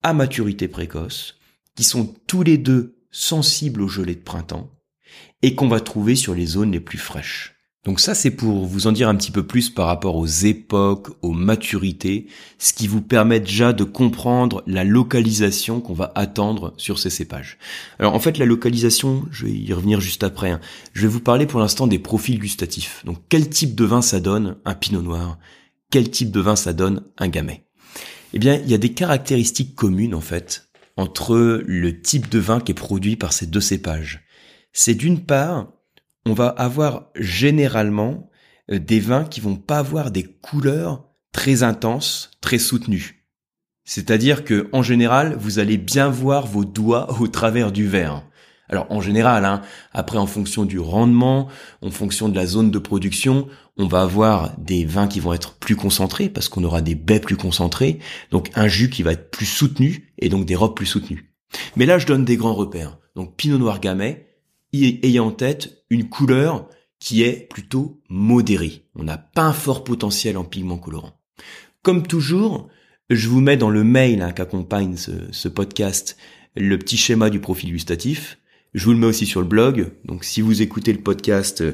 à 0.03 0.13
maturité 0.13 0.67
précoce, 0.67 1.37
qui 1.75 1.83
sont 1.83 2.13
tous 2.27 2.43
les 2.43 2.57
deux 2.57 2.97
sensibles 3.11 3.81
au 3.81 3.87
gelé 3.87 4.15
de 4.15 4.21
printemps 4.21 4.69
et 5.41 5.55
qu'on 5.55 5.67
va 5.67 5.79
trouver 5.79 6.15
sur 6.15 6.35
les 6.35 6.45
zones 6.45 6.71
les 6.71 6.79
plus 6.79 6.97
fraîches. 6.97 7.55
Donc 7.83 7.99
ça, 7.99 8.13
c'est 8.13 8.29
pour 8.29 8.67
vous 8.67 8.85
en 8.85 8.91
dire 8.91 9.09
un 9.09 9.15
petit 9.15 9.31
peu 9.31 9.41
plus 9.41 9.71
par 9.71 9.87
rapport 9.87 10.15
aux 10.15 10.27
époques, 10.27 11.09
aux 11.23 11.31
maturités, 11.31 12.27
ce 12.59 12.73
qui 12.73 12.87
vous 12.87 13.01
permet 13.01 13.39
déjà 13.39 13.73
de 13.73 13.83
comprendre 13.83 14.61
la 14.67 14.83
localisation 14.83 15.81
qu'on 15.81 15.95
va 15.95 16.11
attendre 16.13 16.75
sur 16.77 16.99
ces 16.99 17.09
cépages. 17.09 17.57
Alors 17.97 18.13
en 18.13 18.19
fait, 18.19 18.37
la 18.37 18.45
localisation, 18.45 19.25
je 19.31 19.45
vais 19.45 19.53
y 19.53 19.73
revenir 19.73 19.99
juste 19.99 20.23
après. 20.23 20.51
Hein. 20.51 20.61
Je 20.93 21.01
vais 21.01 21.07
vous 21.07 21.21
parler 21.21 21.47
pour 21.47 21.59
l'instant 21.59 21.87
des 21.87 21.97
profils 21.97 22.37
gustatifs. 22.37 23.01
Donc 23.03 23.17
quel 23.29 23.49
type 23.49 23.73
de 23.73 23.85
vin 23.85 24.03
ça 24.03 24.19
donne 24.19 24.57
un 24.63 24.75
pinot 24.75 25.01
noir? 25.01 25.39
Quel 25.89 26.11
type 26.11 26.29
de 26.29 26.39
vin 26.39 26.55
ça 26.55 26.73
donne 26.73 27.01
un 27.17 27.29
gamay? 27.29 27.65
Eh 28.33 28.39
bien, 28.39 28.55
il 28.55 28.69
y 28.69 28.73
a 28.73 28.77
des 28.77 28.93
caractéristiques 28.93 29.75
communes, 29.75 30.15
en 30.15 30.21
fait, 30.21 30.69
entre 30.97 31.63
le 31.65 32.01
type 32.01 32.29
de 32.29 32.39
vin 32.39 32.59
qui 32.59 32.71
est 32.71 32.75
produit 32.75 33.15
par 33.15 33.33
ces 33.33 33.47
deux 33.47 33.61
cépages. 33.61 34.25
C'est 34.73 34.95
d'une 34.95 35.25
part, 35.25 35.71
on 36.25 36.33
va 36.33 36.47
avoir 36.47 37.09
généralement 37.15 38.29
euh, 38.71 38.79
des 38.79 38.99
vins 38.99 39.25
qui 39.25 39.41
vont 39.41 39.55
pas 39.55 39.79
avoir 39.79 40.11
des 40.11 40.23
couleurs 40.23 41.05
très 41.33 41.63
intenses, 41.63 42.31
très 42.41 42.59
soutenues. 42.59 43.25
C'est-à-dire 43.83 44.43
que, 44.43 44.69
en 44.71 44.83
général, 44.83 45.35
vous 45.37 45.59
allez 45.59 45.77
bien 45.77 46.09
voir 46.09 46.45
vos 46.45 46.65
doigts 46.65 47.19
au 47.19 47.27
travers 47.27 47.71
du 47.71 47.87
verre. 47.87 48.23
Alors 48.71 48.87
en 48.89 49.01
général, 49.01 49.43
hein, 49.43 49.61
après 49.91 50.17
en 50.17 50.25
fonction 50.25 50.63
du 50.63 50.79
rendement, 50.79 51.49
en 51.81 51.91
fonction 51.91 52.29
de 52.29 52.35
la 52.37 52.45
zone 52.45 52.71
de 52.71 52.79
production, 52.79 53.49
on 53.81 53.87
va 53.87 54.01
avoir 54.01 54.57
des 54.57 54.85
vins 54.85 55.07
qui 55.07 55.19
vont 55.19 55.33
être 55.33 55.53
plus 55.53 55.75
concentrés 55.75 56.29
parce 56.29 56.49
qu'on 56.49 56.63
aura 56.63 56.81
des 56.81 56.95
baies 56.95 57.19
plus 57.19 57.37
concentrées, 57.37 57.99
donc 58.31 58.49
un 58.55 58.67
jus 58.67 58.89
qui 58.89 59.03
va 59.03 59.13
être 59.13 59.31
plus 59.31 59.45
soutenu 59.45 60.13
et 60.19 60.29
donc 60.29 60.45
des 60.45 60.55
robes 60.55 60.75
plus 60.75 60.85
soutenues. 60.85 61.33
Mais 61.75 61.85
là, 61.85 61.97
je 61.97 62.07
donne 62.07 62.25
des 62.25 62.37
grands 62.37 62.53
repères. 62.53 62.97
Donc 63.15 63.35
Pinot 63.35 63.57
Noir 63.57 63.79
Gamay, 63.79 64.27
ayant 64.73 65.27
en 65.27 65.31
tête 65.31 65.83
une 65.89 66.07
couleur 66.09 66.67
qui 66.99 67.23
est 67.23 67.47
plutôt 67.49 68.01
modérée. 68.09 68.85
On 68.95 69.03
n'a 69.03 69.17
pas 69.17 69.43
un 69.43 69.53
fort 69.53 69.83
potentiel 69.83 70.37
en 70.37 70.43
pigments 70.43 70.77
colorants. 70.77 71.19
Comme 71.81 72.05
toujours, 72.05 72.69
je 73.09 73.27
vous 73.27 73.41
mets 73.41 73.57
dans 73.57 73.69
le 73.69 73.83
mail 73.83 74.21
hein, 74.21 74.31
qu'accompagne 74.31 74.95
ce, 74.95 75.11
ce 75.31 75.47
podcast 75.47 76.17
le 76.55 76.77
petit 76.77 76.97
schéma 76.97 77.29
du 77.29 77.39
profil 77.39 77.71
gustatif. 77.71 78.37
Je 78.73 78.85
vous 78.85 78.91
le 78.91 78.97
mets 78.97 79.07
aussi 79.07 79.25
sur 79.25 79.41
le 79.41 79.47
blog. 79.47 79.91
Donc 80.05 80.23
si 80.23 80.41
vous 80.41 80.61
écoutez 80.61 80.93
le 80.93 81.01
podcast 81.01 81.61
euh, 81.61 81.73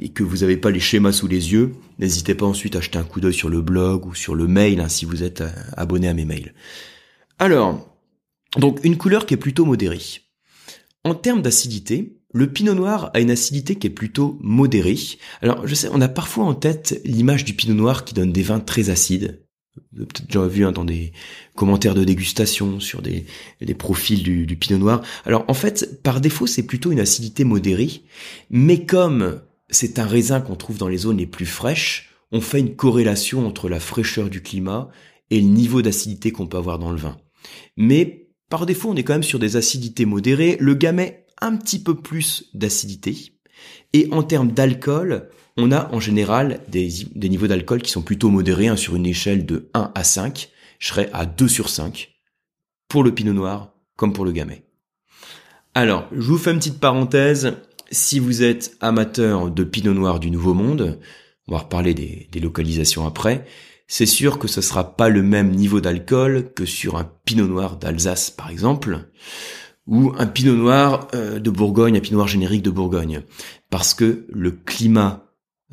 et 0.00 0.08
que 0.08 0.22
vous 0.22 0.38
n'avez 0.38 0.56
pas 0.56 0.70
les 0.70 0.80
schémas 0.80 1.12
sous 1.12 1.28
les 1.28 1.52
yeux, 1.52 1.72
n'hésitez 1.98 2.34
pas 2.34 2.46
ensuite 2.46 2.74
à 2.76 2.80
jeter 2.80 2.98
un 2.98 3.04
coup 3.04 3.20
d'œil 3.20 3.34
sur 3.34 3.48
le 3.48 3.60
blog 3.60 4.06
ou 4.06 4.14
sur 4.14 4.34
le 4.34 4.46
mail 4.46 4.80
hein, 4.80 4.88
si 4.88 5.04
vous 5.04 5.22
êtes 5.22 5.42
euh, 5.42 5.50
abonné 5.76 6.08
à 6.08 6.14
mes 6.14 6.24
mails. 6.24 6.54
Alors, 7.38 7.96
donc 8.56 8.80
une 8.82 8.98
couleur 8.98 9.26
qui 9.26 9.34
est 9.34 9.38
plutôt 9.38 9.64
modérée. 9.64 10.00
En 11.04 11.14
termes 11.14 11.42
d'acidité, 11.42 12.18
le 12.32 12.50
pinot 12.50 12.74
noir 12.74 13.10
a 13.14 13.20
une 13.20 13.30
acidité 13.30 13.76
qui 13.76 13.86
est 13.86 13.90
plutôt 13.90 14.38
modérée. 14.40 14.96
Alors, 15.42 15.66
je 15.66 15.74
sais, 15.74 15.88
on 15.92 16.00
a 16.00 16.08
parfois 16.08 16.44
en 16.44 16.54
tête 16.54 17.00
l'image 17.04 17.44
du 17.44 17.54
pinot 17.54 17.74
noir 17.74 18.04
qui 18.04 18.14
donne 18.14 18.32
des 18.32 18.42
vins 18.42 18.60
très 18.60 18.90
acides 18.90 19.41
peut-être 19.96 20.26
déjà 20.26 20.46
vu 20.46 20.64
hein, 20.64 20.72
dans 20.72 20.84
des 20.84 21.12
commentaires 21.54 21.94
de 21.94 22.04
dégustation 22.04 22.80
sur 22.80 23.02
des, 23.02 23.24
profils 23.74 24.22
du, 24.22 24.46
du, 24.46 24.56
pinot 24.56 24.78
noir. 24.78 25.02
Alors 25.24 25.44
en 25.48 25.54
fait, 25.54 26.02
par 26.02 26.20
défaut, 26.20 26.46
c'est 26.46 26.66
plutôt 26.66 26.92
une 26.92 27.00
acidité 27.00 27.44
modérée, 27.44 28.02
mais 28.50 28.84
comme 28.84 29.40
c'est 29.70 29.98
un 29.98 30.06
raisin 30.06 30.40
qu'on 30.40 30.56
trouve 30.56 30.78
dans 30.78 30.88
les 30.88 30.98
zones 30.98 31.18
les 31.18 31.26
plus 31.26 31.46
fraîches, 31.46 32.10
on 32.30 32.40
fait 32.40 32.60
une 32.60 32.76
corrélation 32.76 33.46
entre 33.46 33.68
la 33.68 33.80
fraîcheur 33.80 34.30
du 34.30 34.42
climat 34.42 34.90
et 35.30 35.40
le 35.40 35.46
niveau 35.46 35.82
d'acidité 35.82 36.30
qu'on 36.30 36.46
peut 36.46 36.58
avoir 36.58 36.78
dans 36.78 36.90
le 36.90 36.98
vin. 36.98 37.18
Mais 37.76 38.28
par 38.48 38.66
défaut, 38.66 38.90
on 38.90 38.96
est 38.96 39.02
quand 39.02 39.14
même 39.14 39.22
sur 39.22 39.38
des 39.38 39.56
acidités 39.56 40.04
modérées. 40.04 40.56
Le 40.60 40.74
gamay, 40.74 41.26
un 41.40 41.56
petit 41.56 41.82
peu 41.82 41.94
plus 41.94 42.50
d'acidité. 42.54 43.16
Et 43.92 44.08
en 44.12 44.22
termes 44.22 44.52
d'alcool, 44.52 45.30
on 45.56 45.72
a 45.72 45.92
en 45.92 46.00
général 46.00 46.60
des, 46.68 46.90
niveaux 47.14 47.46
d'alcool 47.46 47.82
qui 47.82 47.90
sont 47.90 48.02
plutôt 48.02 48.30
modérés, 48.30 48.68
hein, 48.68 48.76
sur 48.76 48.96
une 48.96 49.06
échelle 49.06 49.46
de 49.46 49.70
1 49.74 49.92
à 49.94 50.04
5. 50.04 50.50
Je 50.78 50.88
serais 50.88 51.10
à 51.12 51.26
2 51.26 51.48
sur 51.48 51.68
5 51.68 52.10
pour 52.88 53.04
le 53.04 53.14
pinot 53.14 53.32
noir 53.32 53.74
comme 53.96 54.12
pour 54.12 54.24
le 54.24 54.32
gamay. 54.32 54.64
Alors, 55.74 56.08
je 56.12 56.26
vous 56.26 56.38
fais 56.38 56.52
une 56.52 56.58
petite 56.58 56.80
parenthèse. 56.80 57.56
Si 57.90 58.18
vous 58.18 58.42
êtes 58.42 58.76
amateur 58.80 59.50
de 59.50 59.64
pinot 59.64 59.94
noir 59.94 60.20
du 60.20 60.30
Nouveau 60.30 60.54
Monde, 60.54 60.98
on 61.48 61.52
va 61.52 61.58
reparler 61.58 61.94
des, 61.94 62.28
des 62.30 62.40
localisations 62.40 63.06
après, 63.06 63.44
c'est 63.86 64.06
sûr 64.06 64.38
que 64.38 64.48
ce 64.48 64.62
sera 64.62 64.96
pas 64.96 65.10
le 65.10 65.22
même 65.22 65.50
niveau 65.50 65.82
d'alcool 65.82 66.52
que 66.54 66.64
sur 66.64 66.96
un 66.96 67.10
pinot 67.24 67.46
noir 67.46 67.76
d'Alsace 67.76 68.30
par 68.30 68.48
exemple, 68.48 69.10
ou 69.86 70.12
un 70.16 70.26
pinot 70.26 70.56
noir 70.56 71.08
euh, 71.14 71.38
de 71.38 71.50
Bourgogne, 71.50 71.96
un 71.96 72.00
pinot 72.00 72.16
noir 72.16 72.28
générique 72.28 72.62
de 72.62 72.70
Bourgogne, 72.70 73.22
parce 73.70 73.94
que 73.94 74.26
le 74.30 74.50
climat 74.50 75.21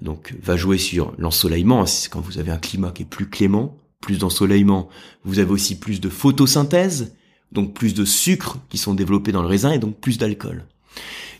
donc 0.01 0.35
va 0.41 0.55
jouer 0.55 0.77
sur 0.77 1.13
l'ensoleillement. 1.17 1.85
Quand 2.11 2.21
vous 2.21 2.37
avez 2.37 2.51
un 2.51 2.57
climat 2.57 2.91
qui 2.91 3.03
est 3.03 3.09
plus 3.09 3.29
clément, 3.29 3.77
plus 4.01 4.19
d'ensoleillement, 4.19 4.89
vous 5.23 5.39
avez 5.39 5.51
aussi 5.51 5.79
plus 5.79 5.99
de 5.99 6.09
photosynthèse, 6.09 7.15
donc 7.51 7.73
plus 7.73 7.93
de 7.93 8.05
sucres 8.05 8.57
qui 8.69 8.77
sont 8.77 8.93
développés 8.93 9.31
dans 9.31 9.41
le 9.41 9.47
raisin 9.47 9.71
et 9.71 9.79
donc 9.79 9.99
plus 9.99 10.17
d'alcool. 10.17 10.65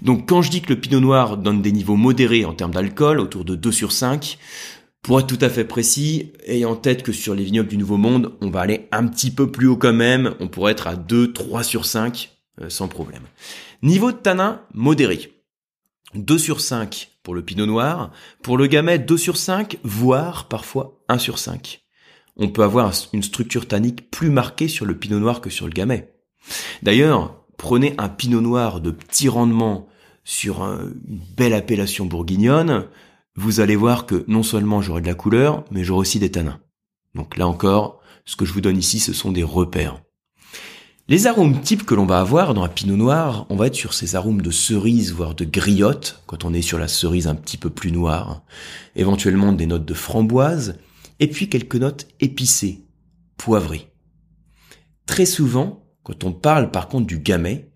Donc 0.01 0.29
quand 0.29 0.41
je 0.41 0.49
dis 0.49 0.61
que 0.61 0.73
le 0.73 0.79
pinot 0.79 0.99
noir 0.99 1.37
donne 1.37 1.61
des 1.61 1.71
niveaux 1.71 1.95
modérés 1.95 2.45
en 2.45 2.53
termes 2.53 2.73
d'alcool, 2.73 3.19
autour 3.19 3.45
de 3.45 3.55
2 3.55 3.71
sur 3.71 3.91
5, 3.91 4.37
pour 5.01 5.19
être 5.19 5.27
tout 5.27 5.43
à 5.43 5.49
fait 5.49 5.63
précis, 5.63 6.31
ayant 6.45 6.71
en 6.71 6.75
tête 6.75 7.03
que 7.03 7.11
sur 7.11 7.33
les 7.33 7.43
vignobles 7.43 7.69
du 7.69 7.77
Nouveau 7.77 7.97
Monde, 7.97 8.33
on 8.41 8.49
va 8.49 8.61
aller 8.61 8.87
un 8.91 9.07
petit 9.07 9.31
peu 9.31 9.49
plus 9.49 9.67
haut 9.67 9.77
quand 9.77 9.93
même, 9.93 10.35
on 10.39 10.47
pourrait 10.47 10.73
être 10.73 10.87
à 10.87 10.95
2, 10.95 11.31
3 11.33 11.63
sur 11.63 11.85
5, 11.85 12.37
euh, 12.61 12.69
sans 12.69 12.87
problème. 12.87 13.23
Niveau 13.81 14.11
de 14.11 14.17
tanin, 14.17 14.61
modéré. 14.73 15.38
2 16.15 16.37
sur 16.37 16.61
5 16.61 17.11
pour 17.23 17.35
le 17.35 17.43
pinot 17.43 17.65
noir, 17.65 18.11
pour 18.41 18.57
le 18.57 18.67
gamay 18.67 18.99
2 18.99 19.17
sur 19.17 19.37
5, 19.37 19.77
voire 19.83 20.47
parfois 20.47 21.01
1 21.07 21.17
sur 21.17 21.37
5. 21.37 21.81
On 22.37 22.49
peut 22.49 22.63
avoir 22.63 22.91
une 23.13 23.23
structure 23.23 23.67
tannique 23.67 24.09
plus 24.09 24.29
marquée 24.29 24.67
sur 24.67 24.85
le 24.85 24.97
pinot 24.97 25.19
noir 25.19 25.41
que 25.41 25.49
sur 25.49 25.65
le 25.65 25.73
gamay. 25.73 26.13
D'ailleurs, 26.81 27.45
prenez 27.57 27.93
un 27.97 28.09
pinot 28.09 28.41
noir 28.41 28.81
de 28.81 28.91
petit 28.91 29.29
rendement 29.29 29.87
sur 30.23 30.61
une 30.61 30.93
belle 31.35 31.53
appellation 31.53 32.05
bourguignonne, 32.05 32.87
vous 33.35 33.61
allez 33.61 33.75
voir 33.75 34.05
que 34.05 34.25
non 34.27 34.43
seulement 34.43 34.81
j'aurai 34.81 35.01
de 35.01 35.07
la 35.07 35.13
couleur, 35.13 35.63
mais 35.71 35.83
j'aurai 35.83 36.01
aussi 36.01 36.19
des 36.19 36.31
tanins. 36.31 36.59
Donc 37.15 37.37
là 37.37 37.47
encore, 37.47 38.01
ce 38.25 38.35
que 38.35 38.45
je 38.45 38.53
vous 38.53 38.61
donne 38.61 38.77
ici, 38.77 38.99
ce 38.99 39.13
sont 39.13 39.31
des 39.31 39.43
repères. 39.43 40.01
Les 41.09 41.25
arômes 41.25 41.59
types 41.59 41.87
que 41.87 41.95
l'on 41.95 42.05
va 42.05 42.19
avoir 42.19 42.53
dans 42.53 42.61
un 42.61 42.69
pinot 42.69 42.95
noir, 42.95 43.47
on 43.49 43.55
va 43.55 43.65
être 43.65 43.73
sur 43.73 43.95
ces 43.95 44.15
arômes 44.15 44.43
de 44.43 44.51
cerise, 44.51 45.11
voire 45.11 45.33
de 45.33 45.43
griotte, 45.43 46.21
quand 46.27 46.45
on 46.45 46.53
est 46.53 46.61
sur 46.61 46.77
la 46.77 46.87
cerise 46.87 47.25
un 47.25 47.33
petit 47.33 47.57
peu 47.57 47.71
plus 47.71 47.91
noire, 47.91 48.43
éventuellement 48.95 49.51
des 49.51 49.65
notes 49.65 49.85
de 49.85 49.95
framboise, 49.95 50.77
et 51.19 51.27
puis 51.27 51.49
quelques 51.49 51.77
notes 51.77 52.07
épicées, 52.19 52.85
poivrées. 53.37 53.91
Très 55.07 55.25
souvent, 55.25 55.83
quand 56.03 56.25
on 56.25 56.31
parle 56.31 56.69
par 56.69 56.87
contre 56.87 57.07
du 57.07 57.17
gamay, 57.17 57.71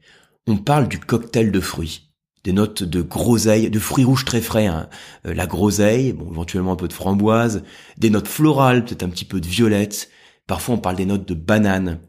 on 0.46 0.58
parle 0.58 0.88
du 0.88 1.00
cocktail 1.00 1.52
de 1.52 1.60
fruits 1.60 2.12
des 2.44 2.54
notes 2.54 2.84
de 2.84 3.02
groseille, 3.02 3.70
de 3.70 3.80
fruits 3.80 4.04
rouges 4.04 4.26
très 4.26 4.42
frais, 4.42 4.68
hein. 4.68 4.90
Euh, 5.26 5.34
la 5.34 5.48
groseille, 5.48 6.12
bon, 6.12 6.30
éventuellement 6.30 6.74
un 6.74 6.76
peu 6.76 6.90
de 6.90 6.94
framboise, 6.94 7.64
des 7.98 8.10
notes 8.10 8.28
florales, 8.28 8.84
peut-être 8.84 9.04
un 9.04 9.10
petit 9.10 9.24
peu 9.24 9.40
de 9.40 9.48
violette. 9.48 10.10
Parfois, 10.46 10.76
on 10.76 10.78
parle 10.78 10.98
des 10.98 11.06
notes 11.06 11.26
de 11.26 11.36
banane. 11.36 12.00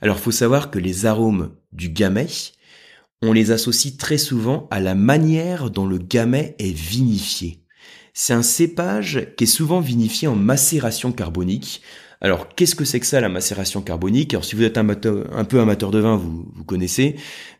Alors, 0.00 0.18
faut 0.18 0.30
savoir 0.30 0.70
que 0.70 0.78
les 0.78 1.06
arômes 1.06 1.54
du 1.72 1.88
gamay, 1.88 2.28
on 3.22 3.32
les 3.32 3.50
associe 3.50 3.96
très 3.96 4.18
souvent 4.18 4.68
à 4.70 4.80
la 4.80 4.94
manière 4.94 5.70
dont 5.70 5.86
le 5.86 5.98
gamay 5.98 6.54
est 6.58 6.76
vinifié. 6.76 7.64
C'est 8.14 8.32
un 8.32 8.42
cépage 8.42 9.28
qui 9.36 9.44
est 9.44 9.48
souvent 9.48 9.80
vinifié 9.80 10.28
en 10.28 10.36
macération 10.36 11.12
carbonique. 11.12 11.82
Alors, 12.20 12.48
qu'est-ce 12.48 12.74
que 12.74 12.84
c'est 12.84 12.98
que 12.98 13.06
ça, 13.06 13.20
la 13.20 13.28
macération 13.28 13.80
carbonique? 13.80 14.34
Alors, 14.34 14.44
si 14.44 14.56
vous 14.56 14.64
êtes 14.64 14.78
un, 14.78 14.88
un 14.88 15.44
peu 15.44 15.60
amateur 15.60 15.90
de 15.90 16.00
vin, 16.00 16.16
vous, 16.16 16.50
vous 16.52 16.64
connaissez. 16.64 17.16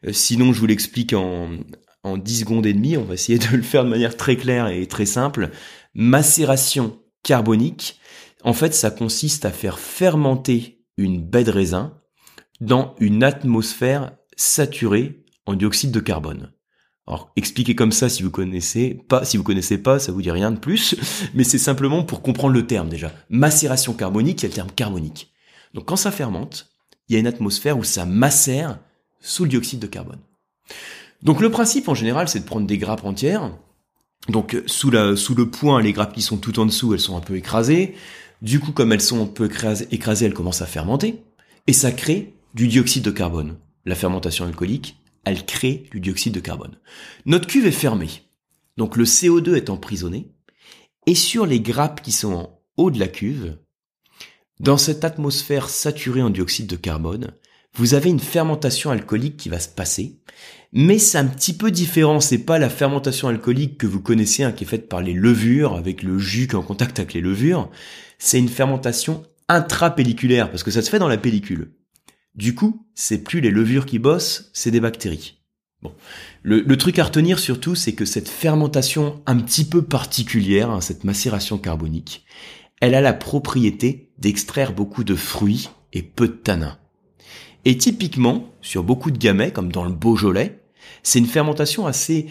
Euh, 0.07 0.13
sinon, 0.13 0.53
je 0.53 0.61
vous 0.61 0.67
l'explique 0.67 1.13
en, 1.13 1.51
en 2.03 2.17
10 2.17 2.41
secondes 2.41 2.67
et 2.67 2.73
demie, 2.73 2.97
on 2.97 3.05
va 3.05 3.15
essayer 3.15 3.39
de 3.39 3.57
le 3.57 3.63
faire 3.63 3.85
de 3.85 3.91
manière 3.91 4.17
très 4.17 4.37
claire 4.37 4.69
et 4.69 4.87
très 4.87 5.07
simple. 5.07 5.51
Macération 5.95 6.99
carbonique, 7.23 8.01
en 8.43 8.53
fait, 8.53 8.75
ça 8.75 8.91
consiste 8.91 9.45
à 9.45 9.51
faire 9.51 9.79
fermenter 9.79 10.81
une 10.97 11.23
baie 11.23 11.45
de 11.45 11.51
raisin 11.51 11.95
dans 12.61 12.95
une 12.99 13.23
atmosphère 13.23 14.12
saturée 14.37 15.25
en 15.47 15.55
dioxyde 15.55 15.91
de 15.91 16.00
carbone. 16.00 16.53
Alors, 17.07 17.33
expliquer 17.37 17.75
comme 17.75 17.93
ça 17.93 18.09
si 18.09 18.23
vous 18.23 18.31
connaissez 18.31 19.03
pas, 19.09 19.25
si 19.25 19.37
vous 19.37 19.43
connaissez 19.43 19.79
pas, 19.79 19.99
ça 19.99 20.12
vous 20.12 20.21
dit 20.21 20.31
rien 20.31 20.50
de 20.50 20.59
plus, 20.59 20.97
mais 21.35 21.45
c'est 21.45 21.59
simplement 21.59 22.05
pour 22.05 22.23
comprendre 22.23 22.55
le 22.55 22.67
terme 22.67 22.88
déjà. 22.88 23.12
Macération 23.31 23.95
carbonique, 23.95 24.43
il 24.43 24.45
y 24.45 24.47
a 24.47 24.49
le 24.49 24.55
terme 24.55 24.71
carbonique. 24.71 25.33
Donc, 25.73 25.87
quand 25.87 25.97
ça 25.97 26.11
fermente, 26.11 26.71
il 27.09 27.15
y 27.15 27.17
a 27.17 27.21
une 27.21 27.27
atmosphère 27.27 27.79
où 27.79 27.85
ça 27.85 28.05
macère 28.05 28.79
sous 29.21 29.45
le 29.45 29.50
dioxyde 29.50 29.81
de 29.81 29.87
carbone. 29.87 30.21
Donc 31.23 31.41
le 31.41 31.50
principe 31.50 31.88
en 31.88 31.95
général, 31.95 32.29
c'est 32.29 32.41
de 32.41 32.45
prendre 32.45 32.67
des 32.67 32.79
grappes 32.79 33.05
entières. 33.05 33.50
Donc 34.29 34.57
sous, 34.67 34.91
la, 34.91 35.17
sous 35.17 35.35
le 35.35 35.50
point, 35.50 35.81
les 35.81 35.93
grappes 35.93 36.15
qui 36.15 36.23
sont 36.23 36.37
tout 36.37 36.59
en 36.61 36.67
dessous, 36.67 36.95
elles 36.95 37.00
sont 37.00 37.17
un 37.17 37.21
peu 37.21 37.37
écrasées. 37.37 37.95
Du 38.43 38.61
coup, 38.61 38.73
comme 38.73 38.93
elles 38.93 39.00
sont 39.00 39.23
un 39.23 39.27
peu 39.27 39.47
écrasées, 39.91 40.27
elles 40.27 40.35
commencent 40.35 40.62
à 40.62 40.67
fermenter. 40.67 41.23
Et 41.67 41.73
ça 41.73 41.91
crée 41.91 42.35
du 42.59 42.67
dioxyde 42.67 43.05
de 43.05 43.12
carbone. 43.12 43.57
La 43.85 43.95
fermentation 43.95 44.45
alcoolique, 44.45 45.00
elle 45.25 45.47
crée 45.47 45.85
du 45.93 46.00
dioxyde 46.00 46.35
de 46.35 46.41
carbone. 46.41 46.77
Notre 47.25 47.47
cuve 47.47 47.67
est 47.67 47.71
fermée. 47.71 48.11
Donc 48.77 48.97
le 48.97 49.05
CO2 49.05 49.55
est 49.55 49.71
emprisonné. 49.71 50.33
Et 51.07 51.15
sur 51.15 51.47
les 51.47 51.61
grappes 51.61 52.03
qui 52.03 52.11
sont 52.11 52.33
en 52.33 52.61
haut 52.77 52.91
de 52.91 52.99
la 52.99 53.07
cuve, 53.07 53.59
dans 54.59 54.77
cette 54.77 55.05
atmosphère 55.05 55.69
saturée 55.69 56.21
en 56.21 56.31
dioxyde 56.31 56.67
de 56.67 56.75
carbone, 56.75 57.33
vous 57.75 57.95
avez 57.95 58.11
une 58.11 58.19
fermentation 58.19 58.91
alcoolique 58.91 59.37
qui 59.37 59.50
va 59.50 59.61
se 59.61 59.69
passer, 59.69 60.19
mais 60.73 60.99
c'est 60.99 61.19
un 61.19 61.27
petit 61.27 61.57
peu 61.57 61.71
différent. 61.71 62.19
C'est 62.19 62.38
pas 62.38 62.59
la 62.59 62.71
fermentation 62.71 63.29
alcoolique 63.29 63.79
que 63.79 63.87
vous 63.87 64.00
connaissez, 64.00 64.43
hein, 64.43 64.50
qui 64.50 64.65
est 64.65 64.67
faite 64.67 64.88
par 64.88 65.00
les 65.00 65.15
levures, 65.15 65.77
avec 65.77 66.03
le 66.03 66.19
jus 66.19 66.49
qui 66.49 66.55
est 66.55 66.59
en 66.59 66.62
contact 66.62 66.99
avec 66.99 67.15
les 67.15 67.21
levures. 67.21 67.71
C'est 68.19 68.41
une 68.41 68.49
fermentation 68.49 69.23
intrapelliculaire, 69.47 70.50
parce 70.50 70.65
que 70.65 70.73
ça 70.73 70.83
se 70.83 70.91
fait 70.91 70.99
dans 70.99 71.07
la 71.07 71.19
pellicule. 71.19 71.71
Du 72.35 72.54
coup, 72.54 72.87
c'est 72.94 73.25
plus 73.25 73.40
les 73.40 73.50
levures 73.50 73.87
qui 73.87 73.99
bossent, 73.99 74.50
c'est 74.52 74.70
des 74.70 74.80
bactéries. 74.80 75.38
Bon. 75.82 75.92
Le, 76.42 76.76
truc 76.76 76.99
à 76.99 77.04
retenir 77.04 77.38
surtout, 77.38 77.75
c'est 77.75 77.92
que 77.92 78.04
cette 78.04 78.28
fermentation 78.28 79.23
un 79.26 79.37
petit 79.37 79.64
peu 79.64 79.82
particulière, 79.82 80.70
hein, 80.70 80.80
cette 80.80 81.04
macération 81.04 81.56
carbonique, 81.58 82.25
elle 82.80 82.94
a 82.94 83.00
la 83.00 83.12
propriété 83.12 84.12
d'extraire 84.18 84.73
beaucoup 84.73 85.04
de 85.04 85.14
fruits 85.14 85.68
et 85.92 86.02
peu 86.02 86.26
de 86.26 86.32
tanins. 86.32 86.78
Et 87.64 87.76
typiquement, 87.76 88.52
sur 88.61 88.82
beaucoup 88.82 89.11
de 89.11 89.18
gamets, 89.18 89.52
comme 89.52 89.70
dans 89.70 89.85
le 89.85 89.92
Beaujolais, 89.92 90.62
c'est 91.02 91.18
une 91.18 91.26
fermentation 91.26 91.87
assez 91.87 92.26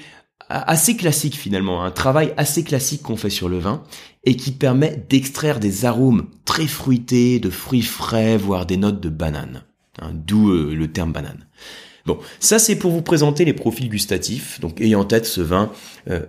assez 0.50 0.96
classique 0.96 1.36
finalement, 1.36 1.84
un 1.84 1.92
travail 1.92 2.34
assez 2.38 2.64
classique 2.64 3.02
qu'on 3.02 3.18
fait 3.18 3.30
sur 3.30 3.50
le 3.50 3.60
vin 3.60 3.84
et 4.24 4.38
qui 4.38 4.52
permet 4.52 5.06
d'extraire 5.10 5.60
des 5.60 5.84
arômes 5.84 6.30
très 6.46 6.68
fruités, 6.68 7.40
de 7.40 7.50
fruits 7.50 7.82
frais, 7.82 8.38
voire 8.38 8.66
des 8.66 8.78
notes 8.78 9.02
de 9.02 9.10
banane. 9.10 9.64
Hein, 10.00 10.12
D'où 10.14 10.52
euh, 10.52 10.76
le 10.76 10.92
terme 10.92 11.14
banane. 11.14 11.48
Bon, 12.06 12.20
ça 12.40 12.60
c'est 12.60 12.78
pour 12.78 12.92
vous 12.92 13.02
présenter 13.02 13.46
les 13.46 13.54
profils 13.54 13.90
gustatifs. 13.90 14.60
Donc 14.60 14.80
ayant 14.82 15.02
en 15.02 15.06
tête 15.06 15.26
ce 15.26 15.42
vin, 15.42 15.72
euh, 16.10 16.26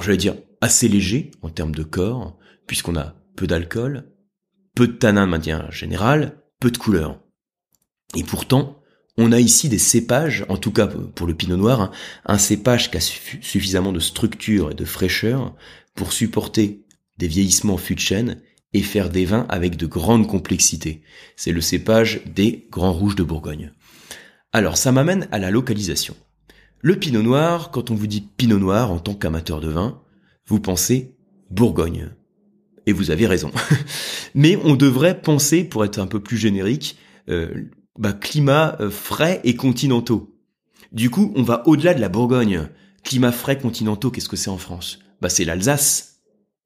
je 0.00 0.10
vais 0.10 0.16
dire 0.16 0.36
assez 0.60 0.88
léger 0.88 1.30
en 1.42 1.48
termes 1.48 1.74
de 1.74 1.82
corps, 1.82 2.38
puisqu'on 2.66 2.96
a 2.96 3.14
peu 3.36 3.46
d'alcool, 3.46 4.12
peu 4.74 4.86
de 4.86 4.92
tanin 4.92 5.26
de 5.26 5.30
manière 5.30 5.70
générale, 5.72 6.42
peu 6.60 6.70
de 6.70 6.78
couleur. 6.78 7.20
Et 8.16 8.22
pourtant, 8.22 8.82
on 9.16 9.32
a 9.32 9.40
ici 9.40 9.68
des 9.68 9.78
cépages, 9.78 10.44
en 10.48 10.56
tout 10.56 10.70
cas 10.70 10.86
pour 10.86 11.26
le 11.26 11.34
pinot 11.34 11.56
noir, 11.56 11.80
hein, 11.80 11.90
un 12.24 12.38
cépage 12.38 12.90
qui 12.90 12.96
a 12.96 13.00
suffisamment 13.00 13.92
de 13.92 14.00
structure 14.00 14.70
et 14.70 14.74
de 14.74 14.84
fraîcheur 14.84 15.56
pour 15.94 16.12
supporter 16.12 16.84
des 17.16 17.26
vieillissements 17.26 17.76
fût 17.76 17.96
de 17.96 18.00
chêne 18.00 18.40
et 18.72 18.82
faire 18.82 19.10
des 19.10 19.24
vins 19.24 19.46
avec 19.48 19.76
de 19.76 19.86
grandes 19.86 20.26
complexités. 20.26 21.02
C'est 21.36 21.52
le 21.52 21.60
cépage 21.60 22.20
des 22.26 22.66
grands 22.70 22.92
rouges 22.92 23.16
de 23.16 23.22
Bourgogne. 23.22 23.72
Alors 24.52 24.76
ça 24.76 24.92
m'amène 24.92 25.28
à 25.30 25.38
la 25.38 25.50
localisation. 25.50 26.16
Le 26.80 26.96
pinot 26.96 27.22
noir, 27.22 27.70
quand 27.70 27.90
on 27.90 27.94
vous 27.94 28.06
dit 28.06 28.20
pinot 28.20 28.58
noir 28.58 28.92
en 28.92 28.98
tant 28.98 29.14
qu'amateur 29.14 29.60
de 29.60 29.68
vin, 29.68 30.00
vous 30.46 30.60
pensez 30.60 31.16
Bourgogne. 31.50 32.10
Et 32.86 32.92
vous 32.92 33.10
avez 33.10 33.26
raison. 33.26 33.50
Mais 34.34 34.56
on 34.64 34.76
devrait 34.76 35.20
penser, 35.20 35.64
pour 35.64 35.84
être 35.84 35.98
un 35.98 36.06
peu 36.06 36.20
plus 36.20 36.38
générique, 36.38 36.96
euh, 37.28 37.64
bah, 37.98 38.12
climat 38.12 38.76
euh, 38.80 38.90
frais 38.90 39.40
et 39.44 39.56
continentaux. 39.56 40.34
Du 40.92 41.10
coup, 41.10 41.32
on 41.36 41.42
va 41.42 41.66
au-delà 41.66 41.94
de 41.94 42.00
la 42.00 42.08
Bourgogne. 42.08 42.68
Climat 43.02 43.32
frais 43.32 43.58
continentaux, 43.58 44.10
qu'est-ce 44.10 44.28
que 44.28 44.36
c'est 44.36 44.50
en 44.50 44.58
France? 44.58 45.00
Bah 45.20 45.28
c'est 45.28 45.44
l'Alsace. 45.44 46.17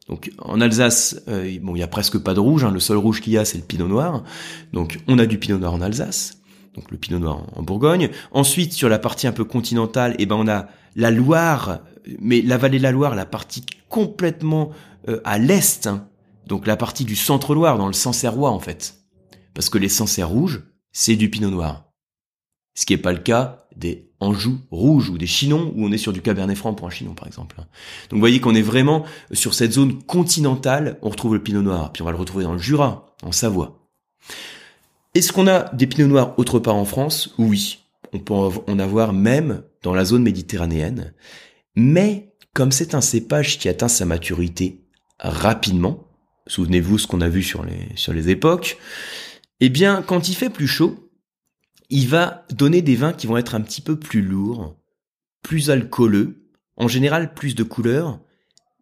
Donc 0.09 0.33
en 0.39 0.61
Alsace, 0.61 1.23
euh, 1.29 1.59
bon, 1.63 1.77
il 1.77 1.79
y 1.79 1.83
a 1.83 1.89
presque 1.89 2.19
pas 2.19 2.35
de 2.35 2.41
rouge. 2.41 2.65
Hein. 2.65 2.71
Le 2.71 2.81
seul 2.81 2.97
rouge 2.97 3.21
qu'il 3.21 3.33
y 3.33 3.39
a, 3.39 3.45
c'est 3.45 3.59
le 3.59 3.65
Pinot 3.65 3.89
Noir. 3.89 4.25
Donc 4.73 4.99
on 5.09 5.19
a 5.19 5.27
du 5.27 5.39
Pinot 5.39 5.59
Noir 5.59 5.75
en 5.75 5.81
Alsace. 5.81 6.41
donc 6.75 6.91
le 6.91 6.97
Pinot 6.97 7.19
Noir 7.19 7.47
en 7.55 7.63
Bourgogne. 7.63 8.11
Ensuite, 8.33 8.73
sur 8.73 8.89
la 8.89 8.99
partie 8.99 9.27
un 9.27 9.33
peu 9.33 9.45
continentale, 9.45 10.17
eh 10.19 10.27
ben 10.27 10.37
on 10.37 10.49
a 10.49 10.67
la 10.97 11.11
Loire, 11.11 11.81
mais 12.21 12.43
la 12.43 12.59
vallée 12.59 12.79
de 12.79 12.83
la 12.83 12.91
Loire, 12.91 13.15
la 13.15 13.27
partie 13.27 13.65
complètement 13.89 14.71
euh, 15.09 15.21
à 15.25 15.39
l'est, 15.39 15.87
hein. 15.87 16.09
donc 16.47 16.67
la 16.67 16.77
partie 16.77 17.05
du 17.05 17.17
centre-Loire, 17.17 17.79
dans 17.79 17.87
le 17.87 17.93
Sancerrois 17.93 18.51
en 18.51 18.61
fait. 18.61 18.99
Parce 19.55 19.69
que 19.69 19.79
les 19.79 19.89
Sancerres 19.89 20.29
rouges, 20.29 20.65
c'est 20.93 21.17
du 21.17 21.31
Pinot 21.31 21.51
Noir. 21.51 21.92
Ce 22.75 22.87
qui 22.87 22.95
n'est 22.95 23.03
pas 23.03 23.13
le 23.13 23.19
cas 23.19 23.67
des 23.77 24.11
Anjou 24.21 24.61
rouges 24.71 25.09
ou 25.09 25.19
des 25.19 25.27
Chinons, 25.27 25.73
où 25.75 25.85
on 25.85 25.93
est 25.93 25.99
sur 25.99 26.13
du 26.13 26.23
Cabernet 26.23 26.57
Franc 26.57 26.75
pour 26.75 26.87
un 26.87 26.91
Chinon 26.91 27.15
par 27.15 27.27
exemple. 27.27 27.57
Donc 27.57 27.67
vous 28.13 28.21
voyez 28.21 28.41
qu'on 28.41 28.55
est 28.55 28.63
vraiment 28.63 29.05
sur 29.33 29.55
cette 29.55 29.73
zone 29.73 30.03
continentale, 30.03 30.99
on 31.03 31.11
retrouve 31.11 31.35
le 31.35 31.43
Pinot 31.43 31.63
Noir, 31.63 31.93
puis 31.93 32.03
on 32.03 32.05
va 32.05 32.13
le 32.13 32.17
retrouver 32.19 32.45
dans 32.45 32.53
le 32.53 32.59
Jura, 32.59 33.15
en 33.23 33.33
Savoie. 33.33 33.83
Est-ce 35.15 35.33
qu'on 35.33 35.47
a 35.47 35.75
des 35.75 35.87
Pinots 35.87 36.09
Noirs 36.09 36.39
autre 36.39 36.59
part 36.59 36.77
en 36.77 36.85
France? 36.85 37.35
Oui, 37.37 37.81
on 38.13 38.19
peut 38.19 38.35
en 38.35 38.79
avoir 38.79 39.13
même 39.13 39.63
dans 39.83 39.95
la 39.95 40.05
zone 40.05 40.23
méditerranéenne. 40.23 41.13
Mais 41.75 42.35
comme 42.55 42.73
c'est 42.73 42.95
un 42.95 43.01
cépage 43.01 43.59
qui 43.59 43.69
atteint 43.69 43.89
sa 43.89 44.05
maturité 44.05 44.85
rapidement, 45.19 46.09
souvenez-vous 46.47 46.99
ce 46.99 47.07
qu'on 47.07 47.21
a 47.21 47.29
vu 47.29 47.43
sur 47.43 47.65
les, 47.65 47.89
sur 47.95 48.13
les 48.13 48.31
époques, 48.31 48.79
eh 49.61 49.69
bien 49.69 50.03
quand 50.03 50.29
il 50.29 50.35
fait 50.35 50.51
plus 50.51 50.67
chaud, 50.67 51.12
il 51.93 52.09
va 52.09 52.47
donner 52.51 52.81
des 52.81 52.97
vins 52.97 53.13
qui 53.13 53.27
vont 53.27 53.37
être 53.37 53.55
un 53.55 53.61
petit 53.61 53.83
peu 53.83 53.99
plus 53.99 54.23
lourds, 54.23 54.79
plus 55.43 55.69
alcooleux, 55.69 56.49
en 56.77 56.89
général 56.89 57.35
plus 57.35 57.55
de 57.55 57.65
couleur, 57.65 58.19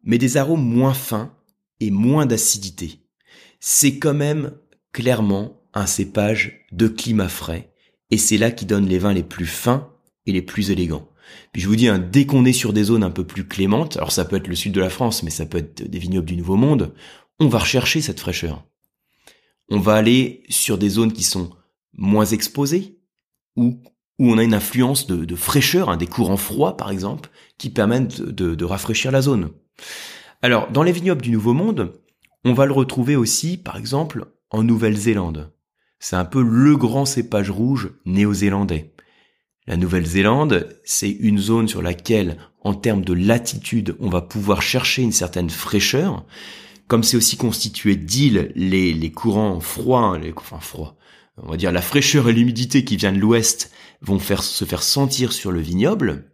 mais 0.04 0.16
des 0.16 0.36
arômes 0.36 0.64
moins 0.64 0.94
fins 0.94 1.34
et 1.80 1.90
moins 1.90 2.24
d'acidité. 2.24 3.00
C'est 3.58 3.98
quand 3.98 4.14
même 4.14 4.52
clairement 4.92 5.60
un 5.74 5.86
cépage 5.86 6.64
de 6.70 6.86
climat 6.86 7.28
frais, 7.28 7.72
et 8.12 8.16
c'est 8.16 8.38
là 8.38 8.52
qui 8.52 8.64
donne 8.64 8.86
les 8.86 9.00
vins 9.00 9.12
les 9.12 9.24
plus 9.24 9.46
fins 9.46 9.92
et 10.26 10.32
les 10.32 10.42
plus 10.42 10.70
élégants. 10.70 11.08
Puis 11.52 11.62
je 11.62 11.66
vous 11.66 11.74
dis, 11.74 11.88
hein, 11.88 11.98
dès 11.98 12.26
qu'on 12.26 12.44
est 12.44 12.52
sur 12.52 12.72
des 12.72 12.84
zones 12.84 13.02
un 13.02 13.10
peu 13.10 13.26
plus 13.26 13.44
clémentes, 13.44 13.96
alors 13.96 14.12
ça 14.12 14.24
peut 14.24 14.36
être 14.36 14.46
le 14.46 14.54
sud 14.54 14.72
de 14.72 14.80
la 14.80 14.88
France, 14.88 15.24
mais 15.24 15.30
ça 15.30 15.46
peut 15.46 15.58
être 15.58 15.82
des 15.82 15.98
vignobles 15.98 16.28
du 16.28 16.36
Nouveau 16.36 16.56
Monde, 16.56 16.94
on 17.40 17.48
va 17.48 17.58
rechercher 17.58 18.02
cette 18.02 18.20
fraîcheur. 18.20 18.64
On 19.68 19.80
va 19.80 19.94
aller 19.94 20.44
sur 20.48 20.78
des 20.78 20.90
zones 20.90 21.12
qui 21.12 21.24
sont 21.24 21.50
moins 21.92 22.26
exposées, 22.26 23.00
où, 23.57 23.80
où 24.19 24.30
on 24.30 24.38
a 24.38 24.45
une 24.45 24.54
influence 24.54 25.07
de, 25.07 25.37
fraîcheur, 25.37 25.90
hein, 25.90 25.97
des 25.97 26.07
courants 26.07 26.37
froids 26.37 26.76
par 26.76 26.90
exemple, 26.90 27.30
qui 27.59 27.71
permettent 27.71 28.21
de, 28.21 28.54
de 28.54 28.64
rafraîchir 28.64 29.11
la 29.12 29.23
zone. 29.23 29.50
Alors, 30.42 30.71
dans 30.71 30.83
les 30.83 30.92
vignobles 30.92 31.23
du 31.23 31.30
Nouveau 31.30 31.52
Monde, 31.52 31.92
on 32.45 32.54
va 32.54 32.66
le 32.66 32.73
retrouver 32.73 33.16
aussi, 33.16 33.59
par 33.59 33.76
exemple, 33.76 34.26
en 34.50 34.62
Nouvelle-Zélande. 34.62 35.52
C'est 35.99 36.16
un 36.16 36.25
peu 36.25 36.42
le 36.42 36.76
grand 36.76 37.04
cépage 37.04 37.50
rouge 37.50 37.90
néo-zélandais. 38.07 38.95
La 39.66 39.76
Nouvelle-Zélande, 39.76 40.69
c'est 40.85 41.11
une 41.11 41.38
zone 41.38 41.69
sur 41.69 41.83
laquelle, 41.83 42.38
en 42.62 42.75
termes 42.75 43.04
de 43.04 43.12
latitude, 43.12 43.97
on 44.00 44.09
va 44.09 44.23
pouvoir 44.23 44.62
chercher 44.62 45.02
une 45.02 45.12
certaine 45.12 45.50
fraîcheur. 45.50 46.25
Comme 46.90 47.04
c'est 47.04 47.16
aussi 47.16 47.37
constitué 47.37 47.94
d'îles, 47.94 48.50
les, 48.56 49.12
courants 49.12 49.61
froids, 49.61 50.18
les, 50.18 50.35
enfin 50.37 50.59
froids, 50.59 50.97
on 51.37 51.49
va 51.49 51.56
dire 51.56 51.70
la 51.70 51.82
fraîcheur 51.82 52.28
et 52.28 52.32
l'humidité 52.32 52.85
qui 52.85 52.97
vient 52.97 53.12
de 53.12 53.20
l'ouest 53.20 53.70
vont 54.00 54.18
se 54.18 54.64
faire 54.64 54.82
sentir 54.82 55.32
sur 55.32 55.52
le 55.52 55.61
vignoble. 55.61 56.32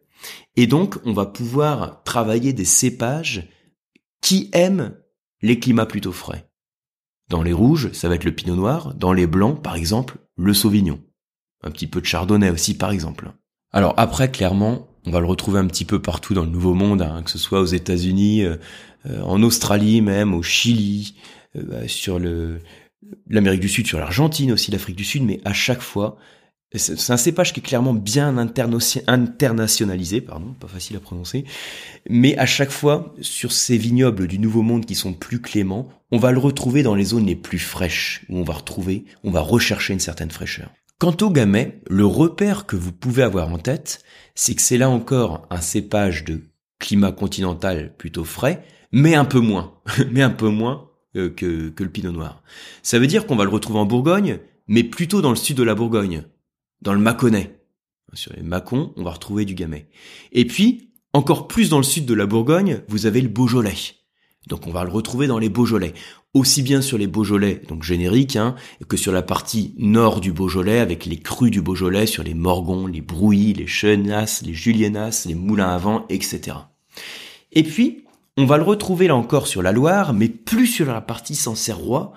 Et 0.57 0.67
donc, 0.67 0.97
on 1.05 1.13
va 1.13 1.27
pouvoir 1.27 2.03
travailler 2.05 2.55
des 2.55 2.65
cépages 2.65 3.51
qui 4.23 4.49
aiment 4.55 4.97
les 5.43 5.59
climats 5.59 5.85
plutôt 5.85 6.13
frais. 6.13 6.49
Dans 7.29 7.43
les 7.43 7.53
rouges, 7.53 7.93
ça 7.93 8.09
va 8.09 8.15
être 8.15 8.25
le 8.25 8.35
pinot 8.35 8.57
noir. 8.57 8.95
Dans 8.95 9.13
les 9.13 9.27
blancs, 9.27 9.63
par 9.63 9.77
exemple, 9.77 10.17
le 10.39 10.55
sauvignon. 10.55 11.03
Un 11.65 11.71
petit 11.71 11.87
peu 11.87 12.01
de 12.01 12.07
chardonnay 12.07 12.49
aussi, 12.49 12.79
par 12.79 12.93
exemple. 12.93 13.31
Alors 13.73 13.93
après, 13.99 14.31
clairement, 14.31 14.89
on 15.05 15.11
va 15.11 15.21
le 15.21 15.27
retrouver 15.27 15.59
un 15.59 15.67
petit 15.67 15.85
peu 15.85 16.01
partout 16.01 16.33
dans 16.33 16.45
le 16.45 16.51
Nouveau 16.51 16.73
Monde, 16.73 17.03
hein, 17.03 17.23
que 17.23 17.31
ce 17.31 17.39
soit 17.39 17.61
aux 17.61 17.67
États-Unis, 17.67 18.43
euh, 18.43 18.57
en 19.23 19.43
Australie 19.43 20.01
même, 20.01 20.35
au 20.35 20.43
Chili, 20.43 21.15
euh, 21.57 21.87
sur 21.89 22.19
le 22.19 22.61
l'Amérique 23.29 23.61
du 23.61 23.69
Sud, 23.69 23.87
sur 23.87 23.99
l'Argentine 23.99 24.53
aussi, 24.53 24.71
l'Afrique 24.71 24.97
du 24.97 25.05
Sud, 25.05 25.23
mais 25.23 25.41
à 25.45 25.53
chaque 25.53 25.81
fois, 25.81 26.17
c'est 26.75 27.13
un 27.13 27.17
cépage 27.17 27.53
qui 27.53 27.61
est 27.61 27.63
clairement 27.63 27.95
bien 27.95 28.37
internationalisé, 28.37 30.21
pardon, 30.21 30.55
pas 30.59 30.67
facile 30.67 30.97
à 30.97 31.01
prononcer, 31.01 31.45
mais 32.11 32.37
à 32.37 32.47
chaque 32.47 32.71
fois, 32.71 33.15
sur 33.21 33.53
ces 33.53 33.79
vignobles 33.79 34.27
du 34.27 34.41
Nouveau 34.41 34.63
Monde 34.63 34.85
qui 34.85 34.97
sont 34.97 35.13
plus 35.13 35.41
cléments, 35.41 35.89
on 36.11 36.19
va 36.19 36.33
le 36.33 36.39
retrouver 36.39 36.83
dans 36.83 36.97
les 36.97 37.05
zones 37.05 37.27
les 37.27 37.37
plus 37.37 37.61
fraîches, 37.61 38.25
où 38.29 38.39
on 38.39 38.43
va 38.45 38.55
retrouver, 38.55 39.05
on 39.23 39.31
va 39.31 39.41
rechercher 39.41 39.93
une 39.93 40.01
certaine 40.01 40.31
fraîcheur. 40.31 40.71
Quant 40.99 41.17
au 41.21 41.31
gamay, 41.31 41.81
le 41.89 42.07
repère 42.07 42.67
que 42.67 42.77
vous 42.77 42.93
pouvez 42.93 43.23
avoir 43.23 43.53
en 43.53 43.59
tête, 43.59 44.01
c'est 44.35 44.55
que 44.55 44.63
c'est 44.63 44.79
là 44.79 44.91
encore 44.91 45.47
un 45.51 45.61
cépage 45.61 46.25
de 46.25 46.43
climat 46.79 47.13
continental 47.13 47.95
plutôt 47.97 48.25
frais, 48.25 48.65
mais 48.93 49.15
un 49.15 49.25
peu 49.25 49.41
moins, 49.41 49.75
mais 50.11 50.23
un 50.23 50.31
peu 50.31 50.49
moins 50.49 50.89
euh, 51.17 51.31
que, 51.31 51.69
que 51.71 51.85
le 51.85 51.91
pinot 51.91 52.13
noir. 52.13 52.43
Ça 52.83 52.99
veut 52.99 53.07
dire 53.07 53.27
qu'on 53.27 53.37
va 53.37 53.45
le 53.45 53.51
retrouver 53.51 53.79
en 53.79 53.87
Bourgogne, 53.87 54.39
mais 54.69 54.85
plutôt 54.85 55.23
dans 55.23 55.31
le 55.31 55.37
sud 55.37 55.57
de 55.57 55.63
la 55.63 55.75
Bourgogne, 55.75 56.25
dans 56.83 56.93
le 56.93 57.01
Mâconnais. 57.01 57.61
Sur 58.15 58.33
les 58.35 58.43
Mâcons, 58.43 58.93
on 58.97 59.03
va 59.03 59.11
retrouver 59.11 59.45
du 59.45 59.55
gamay. 59.55 59.89
Et 60.33 60.47
puis, 60.47 60.91
encore 61.13 61.49
plus 61.49 61.71
dans 61.71 61.79
le 61.79 61.85
sud 61.85 62.07
de 62.07 62.15
la 62.15 62.27
Bourgogne, 62.27 62.83
vous 62.89 63.07
avez 63.07 63.21
le 63.21 63.29
Beaujolais. 63.29 63.75
Donc 64.47 64.67
on 64.67 64.71
va 64.71 64.85
le 64.85 64.91
retrouver 64.91 65.27
dans 65.27 65.39
les 65.39 65.49
Beaujolais. 65.49 65.93
Aussi 66.35 66.63
bien 66.63 66.83
sur 66.83 66.99
les 66.99 67.07
Beaujolais, 67.07 67.63
donc 67.69 67.83
génériques, 67.83 68.37
hein, 68.37 68.55
que 68.89 68.97
sur 68.97 69.13
la 69.13 69.23
partie 69.23 69.75
nord 69.79 70.21
du 70.21 70.33
Beaujolais, 70.33 70.79
avec 70.79 71.07
les 71.07 71.19
crus 71.19 71.51
du 71.51 71.63
Beaujolais, 71.63 72.07
sur 72.07 72.23
les 72.23 72.35
Morgons, 72.35 72.87
les 72.87 73.01
Brouillis, 73.01 73.55
les 73.55 73.67
Chenasses, 73.67 74.43
les 74.43 74.55
Juliennas, 74.55 75.25
les 75.27 75.35
Moulins 75.35 75.71
à 75.71 75.79
vent, 75.79 76.07
etc. 76.11 76.59
Et 77.53 77.63
puis, 77.63 78.05
on 78.37 78.45
va 78.45 78.59
le 78.59 78.63
retrouver 78.63 79.09
là 79.09 79.17
encore 79.17 79.47
sur 79.47 79.63
la 79.63 79.73
Loire, 79.73 80.13
mais 80.13 80.29
plus 80.29 80.67
sur 80.67 80.87
la 80.87 81.01
partie 81.01 81.35
sancerrois, 81.35 82.13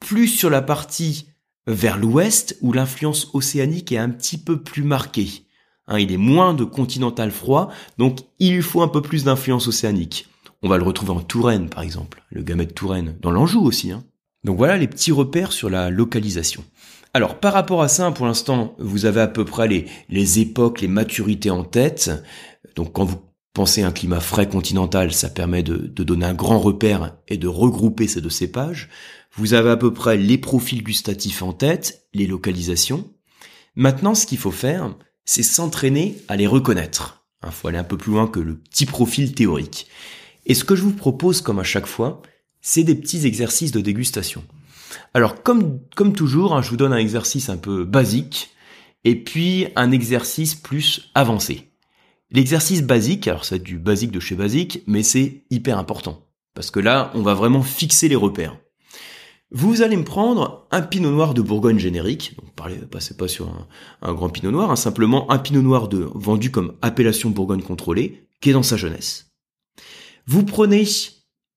plus 0.00 0.28
sur 0.28 0.50
la 0.50 0.62
partie 0.62 1.28
vers 1.66 1.96
l'ouest 1.96 2.58
où 2.60 2.72
l'influence 2.72 3.28
océanique 3.34 3.92
est 3.92 3.98
un 3.98 4.10
petit 4.10 4.38
peu 4.38 4.60
plus 4.60 4.82
marquée. 4.82 5.46
Hein, 5.86 5.98
il 5.98 6.12
est 6.12 6.18
moins 6.18 6.54
de 6.54 6.64
continental 6.64 7.30
froid, 7.30 7.70
donc 7.98 8.20
il 8.38 8.62
faut 8.62 8.82
un 8.82 8.88
peu 8.88 9.02
plus 9.02 9.24
d'influence 9.24 9.68
océanique. 9.68 10.28
On 10.62 10.68
va 10.68 10.78
le 10.78 10.84
retrouver 10.84 11.12
en 11.12 11.20
Touraine, 11.20 11.68
par 11.68 11.82
exemple, 11.82 12.22
le 12.30 12.42
gamet 12.42 12.66
de 12.66 12.72
Touraine, 12.72 13.16
dans 13.20 13.30
l'Anjou 13.30 13.60
aussi. 13.60 13.92
Hein. 13.92 14.02
Donc 14.44 14.56
voilà 14.56 14.76
les 14.76 14.88
petits 14.88 15.12
repères 15.12 15.52
sur 15.52 15.70
la 15.70 15.90
localisation. 15.90 16.64
Alors 17.12 17.38
par 17.38 17.52
rapport 17.52 17.82
à 17.82 17.88
ça, 17.88 18.10
pour 18.10 18.26
l'instant, 18.26 18.74
vous 18.78 19.06
avez 19.06 19.20
à 19.20 19.28
peu 19.28 19.44
près 19.44 19.68
les, 19.68 19.86
les 20.08 20.40
époques, 20.40 20.80
les 20.80 20.88
maturités 20.88 21.50
en 21.50 21.64
tête. 21.64 22.10
Donc 22.76 22.92
quand 22.92 23.04
vous 23.04 23.20
pensez 23.54 23.82
à 23.82 23.86
un 23.86 23.92
climat 23.92 24.20
frais 24.20 24.48
continental, 24.48 25.14
ça 25.14 25.30
permet 25.30 25.62
de, 25.62 25.76
de 25.76 26.04
donner 26.04 26.26
un 26.26 26.34
grand 26.34 26.58
repère 26.58 27.16
et 27.28 27.38
de 27.38 27.48
regrouper 27.48 28.06
ces 28.06 28.20
deux 28.20 28.28
cépages. 28.28 28.90
Vous 29.36 29.54
avez 29.54 29.70
à 29.70 29.76
peu 29.76 29.92
près 29.92 30.16
les 30.16 30.38
profils 30.38 30.82
gustatifs 30.82 31.42
en 31.42 31.52
tête, 31.52 32.06
les 32.12 32.26
localisations. 32.26 33.10
Maintenant, 33.76 34.14
ce 34.14 34.26
qu'il 34.26 34.38
faut 34.38 34.50
faire, 34.50 34.94
c'est 35.24 35.42
s'entraîner 35.42 36.18
à 36.28 36.36
les 36.36 36.46
reconnaître. 36.46 37.24
Il 37.44 37.50
faut 37.50 37.68
aller 37.68 37.78
un 37.78 37.84
peu 37.84 37.96
plus 37.96 38.12
loin 38.12 38.26
que 38.26 38.40
le 38.40 38.58
petit 38.58 38.86
profil 38.86 39.34
théorique. 39.34 39.86
Et 40.46 40.54
ce 40.54 40.64
que 40.64 40.76
je 40.76 40.82
vous 40.82 40.92
propose, 40.92 41.40
comme 41.40 41.58
à 41.58 41.64
chaque 41.64 41.86
fois, 41.86 42.22
c'est 42.60 42.84
des 42.84 42.94
petits 42.94 43.26
exercices 43.26 43.72
de 43.72 43.80
dégustation. 43.80 44.44
Alors, 45.12 45.42
comme, 45.42 45.80
comme 45.94 46.12
toujours, 46.12 46.54
hein, 46.54 46.62
je 46.62 46.70
vous 46.70 46.76
donne 46.76 46.92
un 46.92 46.98
exercice 46.98 47.48
un 47.48 47.56
peu 47.56 47.84
basique, 47.84 48.50
et 49.04 49.16
puis 49.16 49.66
un 49.76 49.90
exercice 49.90 50.54
plus 50.54 51.10
avancé. 51.14 51.73
L'exercice 52.34 52.82
basique, 52.82 53.28
alors 53.28 53.44
c'est 53.44 53.62
du 53.62 53.78
basique 53.78 54.10
de 54.10 54.18
chez 54.18 54.34
basique, 54.34 54.82
mais 54.88 55.04
c'est 55.04 55.44
hyper 55.50 55.78
important. 55.78 56.26
Parce 56.52 56.72
que 56.72 56.80
là, 56.80 57.12
on 57.14 57.22
va 57.22 57.32
vraiment 57.32 57.62
fixer 57.62 58.08
les 58.08 58.16
repères. 58.16 58.58
Vous 59.52 59.82
allez 59.82 59.96
me 59.96 60.02
prendre 60.02 60.66
un 60.72 60.82
pinot 60.82 61.12
noir 61.12 61.32
de 61.32 61.42
Bourgogne 61.42 61.78
générique, 61.78 62.34
donc 62.36 62.52
parlez, 62.56 62.74
passez 62.74 63.16
pas 63.16 63.28
sur 63.28 63.68
un, 64.02 64.14
grand 64.14 64.30
pinot 64.30 64.50
noir, 64.50 64.72
hein, 64.72 64.74
simplement 64.74 65.30
un 65.30 65.38
pinot 65.38 65.62
noir 65.62 65.86
de, 65.86 66.08
vendu 66.12 66.50
comme 66.50 66.74
appellation 66.82 67.30
Bourgogne 67.30 67.62
contrôlée, 67.62 68.26
qui 68.40 68.50
est 68.50 68.54
dans 68.54 68.64
sa 68.64 68.76
jeunesse. 68.76 69.30
Vous 70.26 70.42
prenez 70.42 70.88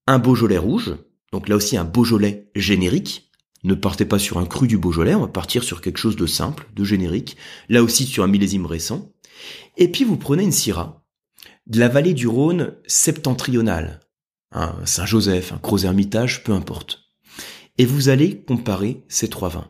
un 0.06 0.20
Beaujolais 0.20 0.60
rouge, 0.60 0.96
donc 1.32 1.50
là 1.50 1.56
aussi 1.56 1.76
un 1.76 1.86
Beaujolais 1.86 2.52
générique. 2.56 3.32
Ne 3.64 3.74
partez 3.74 4.06
pas 4.06 4.20
sur 4.20 4.38
un 4.38 4.46
cru 4.46 4.68
du 4.68 4.78
Beaujolais, 4.78 5.16
on 5.16 5.22
va 5.22 5.28
partir 5.28 5.64
sur 5.64 5.82
quelque 5.82 5.98
chose 5.98 6.18
de 6.18 6.28
simple, 6.28 6.68
de 6.76 6.84
générique, 6.84 7.36
là 7.68 7.82
aussi 7.82 8.06
sur 8.06 8.24
un 8.24 8.28
millésime 8.28 8.68
récent. 8.68 9.12
Et 9.78 9.90
puis 9.90 10.04
vous 10.04 10.18
prenez 10.18 10.44
une 10.44 10.52
Syrah 10.52 11.04
de 11.68 11.80
la 11.80 11.90
vallée 11.90 12.14
du 12.14 12.28
Rhône 12.28 12.76
septentrionale, 12.88 14.00
un 14.52 14.74
Saint-Joseph, 14.86 15.52
un 15.52 15.58
Gros-Hermitage, 15.58 16.44
peu 16.44 16.54
importe 16.54 17.08
et 17.78 17.86
vous 17.86 18.10
allez 18.10 18.42
comparer 18.42 19.04
ces 19.08 19.30
trois 19.30 19.50
vins. 19.50 19.68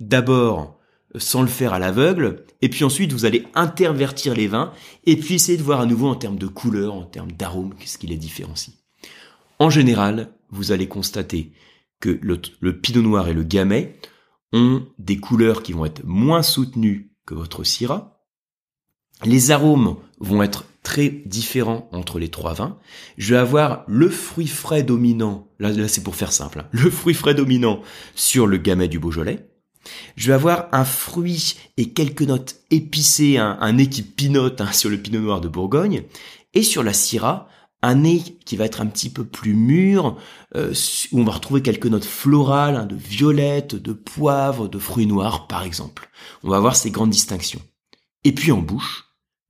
D'abord, 0.00 0.78
sans 1.16 1.42
le 1.42 1.48
faire 1.48 1.72
à 1.72 1.78
l'aveugle, 1.78 2.44
et 2.62 2.68
puis 2.68 2.84
ensuite 2.84 3.12
vous 3.12 3.24
allez 3.24 3.46
intervertir 3.54 4.34
les 4.34 4.46
vins, 4.46 4.72
et 5.04 5.16
puis 5.16 5.34
essayer 5.34 5.58
de 5.58 5.62
voir 5.62 5.80
à 5.80 5.86
nouveau 5.86 6.08
en 6.08 6.14
termes 6.14 6.38
de 6.38 6.46
couleur, 6.46 6.94
en 6.94 7.04
termes 7.04 7.32
d'arôme, 7.32 7.74
qu'est-ce 7.78 7.98
qui 7.98 8.06
les 8.06 8.16
différencie. 8.16 8.76
En 9.58 9.70
général, 9.70 10.32
vous 10.50 10.72
allez 10.72 10.88
constater 10.88 11.52
que 12.00 12.18
le, 12.22 12.80
pinot 12.80 13.02
noir 13.02 13.28
et 13.28 13.34
le 13.34 13.44
gamay 13.44 13.98
ont 14.52 14.86
des 14.98 15.18
couleurs 15.18 15.62
qui 15.62 15.72
vont 15.72 15.84
être 15.84 16.04
moins 16.04 16.42
soutenues 16.42 17.12
que 17.26 17.34
votre 17.34 17.64
Syrah. 17.64 18.13
Les 19.22 19.50
arômes 19.50 19.96
vont 20.18 20.42
être 20.42 20.64
très 20.82 21.08
différents 21.08 21.88
entre 21.92 22.18
les 22.18 22.28
trois 22.28 22.54
vins. 22.54 22.78
Je 23.16 23.34
vais 23.34 23.40
avoir 23.40 23.84
le 23.86 24.08
fruit 24.08 24.46
frais 24.46 24.82
dominant, 24.82 25.48
là, 25.58 25.70
là 25.72 25.88
c'est 25.88 26.02
pour 26.02 26.14
faire 26.14 26.32
simple, 26.32 26.60
hein. 26.60 26.68
le 26.70 26.90
fruit 26.90 27.14
frais 27.14 27.34
dominant 27.34 27.80
sur 28.14 28.46
le 28.46 28.58
gamay 28.58 28.88
du 28.88 28.98
Beaujolais. 28.98 29.48
Je 30.16 30.28
vais 30.28 30.34
avoir 30.34 30.68
un 30.72 30.84
fruit 30.84 31.56
et 31.76 31.90
quelques 31.90 32.22
notes 32.22 32.56
épicées, 32.70 33.38
un, 33.38 33.72
nez 33.72 33.88
qui 33.88 34.02
pinote 34.02 34.60
hein, 34.60 34.72
sur 34.72 34.90
le 34.90 34.98
pinot 34.98 35.20
noir 35.20 35.40
de 35.40 35.48
Bourgogne. 35.48 36.04
Et 36.54 36.62
sur 36.62 36.82
la 36.82 36.92
Syrah, 36.92 37.48
un 37.82 37.96
nez 37.96 38.22
qui 38.44 38.56
va 38.56 38.64
être 38.64 38.80
un 38.80 38.86
petit 38.86 39.10
peu 39.10 39.24
plus 39.24 39.54
mûr, 39.54 40.16
euh, 40.56 40.72
où 41.12 41.20
on 41.20 41.24
va 41.24 41.32
retrouver 41.32 41.60
quelques 41.60 41.86
notes 41.86 42.04
florales, 42.04 42.76
hein, 42.76 42.86
de 42.86 42.96
violette, 42.96 43.74
de 43.74 43.92
poivre, 43.92 44.68
de 44.68 44.78
fruits 44.78 45.06
noirs 45.06 45.46
par 45.48 45.64
exemple. 45.64 46.08
On 46.42 46.48
va 46.48 46.60
voir 46.60 46.76
ces 46.76 46.90
grandes 46.90 47.10
distinctions. 47.10 47.60
Et 48.24 48.32
puis 48.32 48.52
en 48.52 48.58
bouche, 48.58 49.04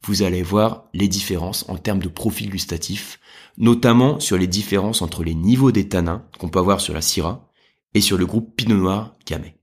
vous 0.05 0.23
allez 0.23 0.43
voir 0.43 0.85
les 0.93 1.09
différences 1.09 1.65
en 1.69 1.77
termes 1.77 2.03
de 2.03 2.09
profil 2.09 2.51
gustatif, 2.51 3.19
notamment 3.57 4.21
sur 4.21 4.37
les 4.37 4.47
différences 4.47 5.01
entre 5.01 5.25
les 5.25 5.35
niveaux 5.35 5.73
des 5.73 5.89
tanins 5.89 6.27
qu'on 6.39 6.49
peut 6.49 6.59
avoir 6.59 6.81
sur 6.81 6.93
la 6.93 7.01
Syrah 7.01 7.49
et 7.95 8.01
sur 8.01 8.19
le 8.19 8.27
groupe 8.27 8.55
Pinot 8.57 8.77
Noir 8.77 9.15
Gamay. 9.27 9.57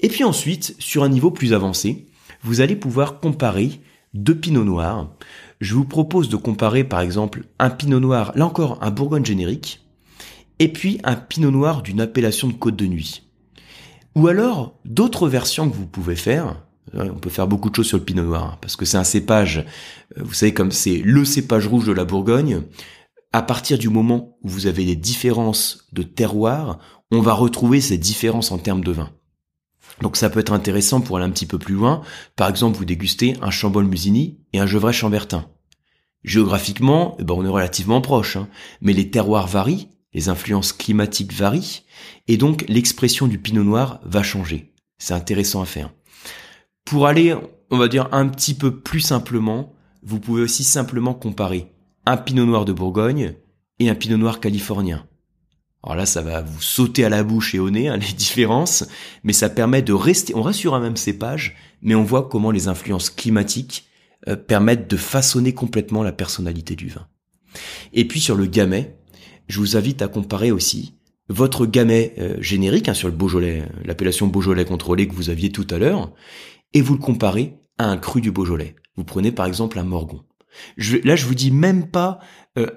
Et 0.00 0.08
puis 0.08 0.24
ensuite, 0.24 0.74
sur 0.78 1.04
un 1.04 1.08
niveau 1.08 1.30
plus 1.30 1.52
avancé, 1.52 2.06
vous 2.42 2.60
allez 2.60 2.76
pouvoir 2.76 3.20
comparer 3.20 3.80
deux 4.12 4.38
Pinot 4.38 4.64
Noirs 4.64 5.08
je 5.64 5.74
vous 5.74 5.86
propose 5.86 6.28
de 6.28 6.36
comparer 6.36 6.84
par 6.84 7.00
exemple 7.00 7.46
un 7.58 7.70
pinot 7.70 7.98
noir, 7.98 8.32
là 8.34 8.44
encore 8.44 8.78
un 8.82 8.90
bourgogne 8.90 9.24
générique, 9.24 9.80
et 10.58 10.68
puis 10.68 11.00
un 11.04 11.16
pinot 11.16 11.50
noir 11.50 11.82
d'une 11.82 12.02
appellation 12.02 12.48
de 12.48 12.52
côte 12.52 12.76
de 12.76 12.86
nuit. 12.86 13.22
Ou 14.14 14.28
alors 14.28 14.78
d'autres 14.84 15.26
versions 15.26 15.70
que 15.70 15.74
vous 15.74 15.86
pouvez 15.86 16.16
faire. 16.16 16.62
On 16.92 17.14
peut 17.14 17.30
faire 17.30 17.48
beaucoup 17.48 17.70
de 17.70 17.74
choses 17.74 17.86
sur 17.86 17.98
le 17.98 18.04
pinot 18.04 18.24
noir, 18.24 18.44
hein, 18.44 18.58
parce 18.60 18.76
que 18.76 18.84
c'est 18.84 18.98
un 18.98 19.04
cépage, 19.04 19.64
euh, 20.18 20.22
vous 20.22 20.34
savez 20.34 20.52
comme 20.52 20.70
c'est 20.70 20.98
le 20.98 21.24
cépage 21.24 21.66
rouge 21.66 21.86
de 21.86 21.92
la 21.92 22.04
Bourgogne. 22.04 22.62
À 23.32 23.42
partir 23.42 23.78
du 23.78 23.88
moment 23.88 24.36
où 24.42 24.48
vous 24.48 24.66
avez 24.66 24.84
des 24.84 24.94
différences 24.94 25.88
de 25.92 26.02
terroir, 26.02 26.78
on 27.10 27.20
va 27.20 27.32
retrouver 27.32 27.80
ces 27.80 27.98
différences 27.98 28.52
en 28.52 28.58
termes 28.58 28.84
de 28.84 28.92
vin. 28.92 29.10
Donc 30.02 30.16
ça 30.16 30.30
peut 30.30 30.40
être 30.40 30.52
intéressant 30.52 31.00
pour 31.00 31.16
aller 31.16 31.26
un 31.26 31.30
petit 31.30 31.46
peu 31.46 31.58
plus 31.58 31.74
loin. 31.74 32.02
Par 32.36 32.48
exemple, 32.48 32.76
vous 32.76 32.84
dégustez 32.84 33.36
un 33.40 33.50
Chambol 33.50 33.86
Musigny 33.86 34.38
et 34.52 34.60
un 34.60 34.66
Gevrey 34.66 34.92
Chambertin. 34.92 35.48
Géographiquement, 36.22 37.16
eh 37.18 37.24
ben 37.24 37.34
on 37.34 37.44
est 37.44 37.48
relativement 37.48 38.00
proche, 38.00 38.36
hein. 38.36 38.48
mais 38.80 38.92
les 38.92 39.10
terroirs 39.10 39.46
varient, 39.46 39.88
les 40.12 40.28
influences 40.28 40.72
climatiques 40.72 41.32
varient, 41.32 41.82
et 42.28 42.36
donc 42.36 42.64
l'expression 42.68 43.26
du 43.26 43.38
pinot 43.38 43.64
noir 43.64 44.00
va 44.04 44.22
changer. 44.22 44.72
C'est 44.96 45.14
intéressant 45.14 45.60
à 45.60 45.66
faire. 45.66 45.90
Pour 46.84 47.06
aller, 47.06 47.34
on 47.70 47.78
va 47.78 47.88
dire, 47.88 48.08
un 48.12 48.28
petit 48.28 48.54
peu 48.54 48.76
plus 48.80 49.00
simplement, 49.00 49.72
vous 50.02 50.20
pouvez 50.20 50.42
aussi 50.42 50.64
simplement 50.64 51.14
comparer 51.14 51.72
un 52.06 52.16
pinot 52.16 52.44
noir 52.44 52.64
de 52.64 52.72
Bourgogne 52.72 53.34
et 53.78 53.88
un 53.88 53.94
pinot 53.94 54.18
noir 54.18 54.40
californien. 54.40 55.06
Alors 55.82 55.96
là, 55.96 56.06
ça 56.06 56.22
va 56.22 56.42
vous 56.42 56.62
sauter 56.62 57.04
à 57.04 57.08
la 57.10 57.22
bouche 57.22 57.54
et 57.54 57.58
au 57.58 57.70
nez, 57.70 57.88
hein, 57.88 57.96
les 57.98 58.12
différences, 58.12 58.86
mais 59.22 59.32
ça 59.32 59.50
permet 59.50 59.82
de 59.82 59.92
rester, 59.92 60.34
on 60.34 60.42
reste 60.42 60.60
sur 60.60 60.74
un 60.74 60.80
même 60.80 60.96
cépage, 60.96 61.56
mais 61.82 61.94
on 61.94 62.04
voit 62.04 62.28
comment 62.28 62.50
les 62.50 62.68
influences 62.68 63.10
climatiques 63.10 63.86
euh, 64.28 64.36
permettent 64.36 64.90
de 64.90 64.96
façonner 64.96 65.52
complètement 65.52 66.02
la 66.02 66.12
personnalité 66.12 66.76
du 66.76 66.88
vin. 66.88 67.06
Et 67.92 68.06
puis 68.06 68.20
sur 68.20 68.36
le 68.36 68.46
gamay, 68.46 68.96
je 69.48 69.60
vous 69.60 69.76
invite 69.76 70.00
à 70.00 70.08
comparer 70.08 70.50
aussi 70.50 70.94
votre 71.28 71.66
gamay 71.66 72.14
euh, 72.18 72.36
générique 72.40 72.88
hein, 72.88 72.94
sur 72.94 73.08
le 73.08 73.14
Beaujolais, 73.14 73.62
euh, 73.62 73.82
l'appellation 73.84 74.26
Beaujolais 74.26 74.64
contrôlé 74.64 75.06
que 75.06 75.14
vous 75.14 75.30
aviez 75.30 75.50
tout 75.50 75.66
à 75.70 75.78
l'heure, 75.78 76.12
et 76.74 76.82
vous 76.82 76.94
le 76.94 77.00
comparez 77.00 77.58
à 77.78 77.86
un 77.86 77.96
cru 77.96 78.20
du 78.20 78.30
Beaujolais. 78.30 78.76
Vous 78.96 79.04
prenez 79.04 79.32
par 79.32 79.46
exemple 79.46 79.78
un 79.78 79.84
Morgon. 79.84 80.24
Là, 80.76 81.16
je 81.16 81.26
vous 81.26 81.34
dis 81.34 81.50
même 81.50 81.88
pas 81.90 82.20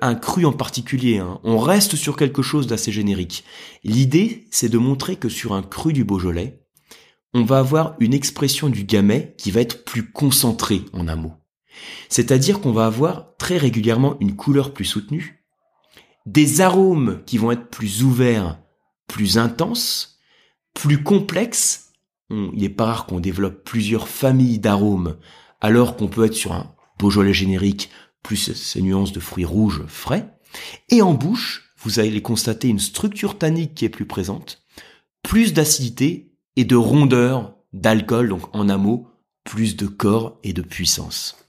un 0.02 0.16
cru 0.16 0.46
en 0.46 0.54
particulier. 0.54 1.18
Hein. 1.18 1.40
On 1.44 1.60
reste 1.60 1.96
sur 1.96 2.16
quelque 2.16 2.42
chose 2.42 2.66
d'assez 2.68 2.92
générique. 2.92 3.44
L'idée, 3.84 4.48
c'est 4.50 4.70
de 4.70 4.78
montrer 4.78 5.18
que 5.18 5.30
sur 5.30 5.54
un 5.54 5.62
cru 5.62 5.94
du 5.94 6.04
Beaujolais, 6.04 6.64
on 7.34 7.44
va 7.44 7.60
avoir 7.60 7.96
une 8.00 8.14
expression 8.14 8.70
du 8.70 8.84
gamay 8.84 9.36
qui 9.38 9.52
va 9.52 9.62
être 9.62 9.84
plus 9.84 10.10
concentrée 10.10 10.82
en 10.94 11.08
un 11.08 11.16
mot. 11.16 11.34
C'est-à-dire 12.10 12.62
qu'on 12.62 12.72
va 12.72 12.88
avoir 12.88 13.36
très 13.38 13.58
régulièrement 13.58 14.18
une 14.20 14.36
couleur 14.36 14.74
plus 14.74 14.86
soutenue, 14.86 15.46
des 16.26 16.62
arômes 16.62 17.22
qui 17.26 17.38
vont 17.38 17.52
être 17.52 17.70
plus 17.70 18.04
ouverts, 18.04 18.60
plus 19.08 19.38
intenses, 19.38 20.20
plus 20.74 21.04
complexes. 21.04 21.87
Il 22.30 22.60
n'est 22.60 22.70
pas 22.70 22.86
rare 22.86 23.06
qu'on 23.06 23.20
développe 23.20 23.64
plusieurs 23.64 24.08
familles 24.08 24.60
d'arômes, 24.60 25.18
alors 25.62 25.96
qu'on 25.96 26.08
peut 26.08 26.26
être 26.26 26.34
sur 26.34 26.54
un 26.54 26.74
Beaujolais 27.00 27.34
générique, 27.34 27.90
plus 28.24 28.54
ces 28.54 28.82
nuances 28.82 29.12
de 29.12 29.20
fruits 29.20 29.46
rouges 29.46 29.84
frais. 29.88 30.34
Et 30.90 31.02
en 31.02 31.14
bouche, 31.14 31.74
vous 31.78 32.00
allez 32.00 32.22
constater 32.22 32.68
une 32.68 32.80
structure 32.80 33.38
tannique 33.38 33.76
qui 33.76 33.86
est 33.86 33.90
plus 33.90 34.08
présente, 34.08 34.64
plus 35.22 35.54
d'acidité 35.54 36.34
et 36.56 36.66
de 36.66 36.76
rondeur, 36.76 37.56
d'alcool, 37.74 38.30
donc 38.30 38.56
en 38.56 38.70
un 38.70 38.78
mot, 38.78 39.08
plus 39.44 39.76
de 39.76 39.86
corps 39.86 40.40
et 40.44 40.54
de 40.54 40.62
puissance. 40.62 41.47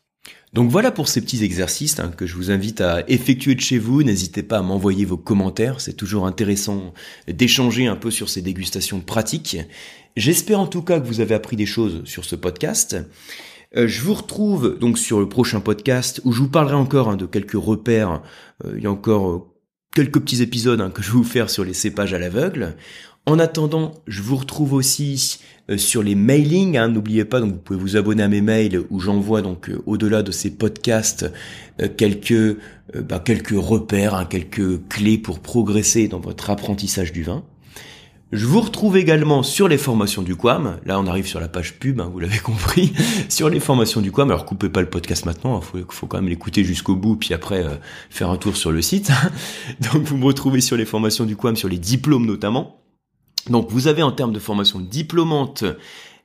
Donc 0.55 0.71
voilà 0.71 0.91
pour 0.91 1.09
ces 1.09 1.21
petits 1.21 1.45
exercices 1.45 2.01
hein, 2.01 2.11
que 2.17 2.27
je 2.27 2.35
vous 2.35 2.51
invite 2.51 2.81
à 2.81 3.05
effectuer 3.09 3.55
de 3.55 3.61
chez 3.61 3.79
vous. 3.79 4.03
N'hésitez 4.03 4.43
pas 4.43 4.59
à 4.59 4.63
m'envoyer 4.63 5.05
vos 5.05 5.19
commentaires, 5.19 5.81
c'est 5.81 5.93
toujours 5.93 6.27
intéressant 6.27 6.95
d'échanger 7.27 7.87
un 7.87 7.97
peu 7.97 8.11
sur 8.11 8.29
ces 8.29 8.41
dégustations 8.41 9.01
pratiques. 9.01 9.59
J'espère 10.17 10.61
en 10.61 10.67
tout 10.67 10.83
cas 10.83 11.01
que 11.01 11.07
vous 11.07 11.21
avez 11.21 11.35
appris 11.35 11.57
des 11.57 11.67
choses 11.67 12.03
sur 12.05 12.25
ce 12.25 12.35
podcast. 12.35 12.97
Euh, 13.77 13.87
je 13.87 14.03
vous 14.03 14.15
retrouve 14.15 14.79
donc 14.79 14.99
sur 14.99 15.21
le 15.21 15.29
prochain 15.29 15.61
podcast 15.61 16.23
où 16.25 16.33
je 16.33 16.41
vous 16.41 16.49
parlerai 16.49 16.75
encore 16.75 17.11
hein, 17.11 17.17
de 17.17 17.27
quelques 17.27 17.53
repères. 17.53 18.23
Euh, 18.65 18.75
il 18.77 18.83
y 18.83 18.87
a 18.87 18.91
encore 18.91 19.31
euh, 19.31 19.43
quelques 19.95 20.21
petits 20.21 20.43
épisodes 20.43 20.81
hein, 20.81 20.91
que 20.91 21.03
je 21.03 21.09
vais 21.09 21.19
vous 21.19 21.25
faire 21.25 21.51
sur 21.51 21.65
les 21.65 21.75
cépages 21.75 22.15
à 22.15 22.19
l'aveugle. 22.19 22.77
En 23.27 23.39
attendant, 23.39 23.93
je 24.07 24.23
vous 24.23 24.37
retrouve 24.37 24.73
aussi 24.73 25.39
sur 25.77 26.03
les 26.03 26.15
mailings. 26.15 26.77
Hein, 26.77 26.89
N'oubliez 26.89 27.25
pas, 27.25 27.41
donc 27.41 27.53
vous 27.53 27.59
pouvez 27.59 27.79
vous 27.79 27.97
abonner 27.97 28.23
à 28.23 28.29
mes 28.29 28.41
mails 28.41 28.83
où 28.91 29.01
j'envoie 29.01 29.43
donc 29.43 29.69
euh, 29.69 29.83
au-delà 29.87 30.23
de 30.23 30.33
ces 30.33 30.51
podcasts 30.51 31.31
euh, 31.81 31.89
quelques 31.95 32.57
bah, 32.95 33.21
quelques 33.23 33.51
repères, 33.51 34.15
hein, 34.15 34.25
quelques 34.25 34.89
clés 34.89 35.19
pour 35.19 35.41
progresser 35.41 36.09
dans 36.09 36.21
votre 36.21 36.49
apprentissage 36.49 37.13
du 37.13 37.23
vin. 37.23 37.45
Je 38.33 38.47
vous 38.47 38.61
retrouve 38.61 38.97
également 38.97 39.43
sur 39.43 39.69
les 39.69 39.77
formations 39.77 40.23
du 40.23 40.37
Quam. 40.37 40.79
Là, 40.87 40.99
on 40.99 41.07
arrive 41.07 41.27
sur 41.27 41.39
la 41.39 41.49
page 41.49 41.79
pub, 41.79 42.01
hein, 42.01 42.09
vous 42.11 42.19
l'avez 42.19 42.39
compris, 42.43 42.95
sur 43.29 43.51
les 43.51 43.61
formations 43.61 44.01
du 44.01 44.11
Quam. 44.11 44.31
Alors, 44.31 44.47
coupez 44.47 44.71
pas 44.71 44.81
le 44.81 44.89
podcast 44.89 45.27
maintenant, 45.27 45.61
il 45.61 45.65
faut, 45.65 45.79
faut, 45.91 46.07
quand 46.07 46.19
même 46.19 46.31
l'écouter 46.31 46.65
jusqu'au 46.65 46.97
bout, 46.97 47.17
puis 47.17 47.35
après 47.35 47.65
faire 48.09 48.31
un 48.31 48.37
tour 48.39 48.57
sur 48.57 48.73
le 48.73 48.81
site. 48.81 49.11
Donc, 49.93 50.03
vous 50.03 50.17
me 50.17 50.25
retrouvez 50.25 50.63
sur 50.63 50.79
les 50.79 50.87
formations 50.87 51.27
du 51.27 51.37
Quam, 51.37 51.57
sur 51.57 51.69
les 51.69 51.79
diplômes 51.79 52.25
notamment. 52.25 52.79
Donc 53.49 53.71
vous 53.71 53.87
avez 53.87 54.03
en 54.03 54.13
termes 54.13 54.33
de 54.33 54.39
formation 54.39 54.81
diplômante 54.81 55.65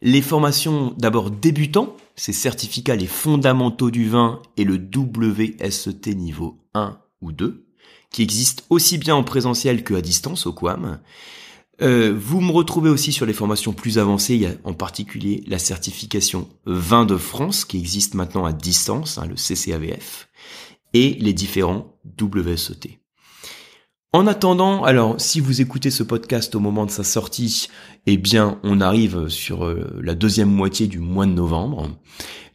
les 0.04 0.21
formations 0.21 0.93
d'abord 0.97 1.32
débutants, 1.32 1.95
ces 2.15 2.34
certificats 2.34 2.95
les 2.95 3.08
fondamentaux 3.08 3.89
du 3.89 4.08
vin 4.10 4.41
et 4.58 4.65
le 4.65 4.76
WSET 4.76 6.13
niveau 6.13 6.60
1 6.73 6.99
ou 7.21 7.32
2, 7.32 7.65
qui 8.12 8.21
existent 8.21 8.63
aussi 8.69 8.97
bien 8.97 9.15
en 9.15 9.23
présentiel 9.23 9.84
que 9.84 9.93
à 9.93 10.02
distance 10.02 10.45
au 10.45 10.54
QAM. 10.54 10.99
Euh, 11.82 12.13
vous 12.15 12.41
me 12.41 12.52
retrouvez 12.52 12.89
aussi 12.89 13.12
sur 13.12 13.26
les 13.26 13.34
formations 13.34 13.73
plus 13.73 13.97
avancées, 13.97 14.36
il 14.36 14.41
y 14.41 14.45
a 14.45 14.54
en 14.63 14.73
particulier 14.73 15.43
la 15.47 15.58
certification 15.58 16.47
vin 16.65 17.06
de 17.06 17.17
France 17.17 17.65
qui 17.65 17.80
existe 17.80 18.13
maintenant 18.13 18.45
à 18.45 18.54
distance, 18.54 19.17
hein, 19.17 19.26
le 19.26 19.36
CCAVF, 19.36 20.30
et 20.93 21.15
les 21.19 21.34
différents 21.34 21.97
WSET. 22.21 22.99
En 24.15 24.28
attendant, 24.28 24.84
alors 24.84 25.19
si 25.19 25.39
vous 25.39 25.60
écoutez 25.60 25.89
ce 25.89 26.04
podcast 26.04 26.54
au 26.54 26.60
moment 26.60 26.86
de 26.86 26.91
sa 26.91 27.04
sortie, 27.04 27.67
eh 28.06 28.17
bien 28.17 28.60
on 28.62 28.80
arrive 28.80 29.28
sur 29.28 29.65
euh, 29.65 29.99
la 30.04 30.13
deuxième 30.13 30.52
moitié 30.52 30.86
du 30.86 30.99
mois 30.99 31.26
de 31.26 31.32
novembre. 31.32 31.89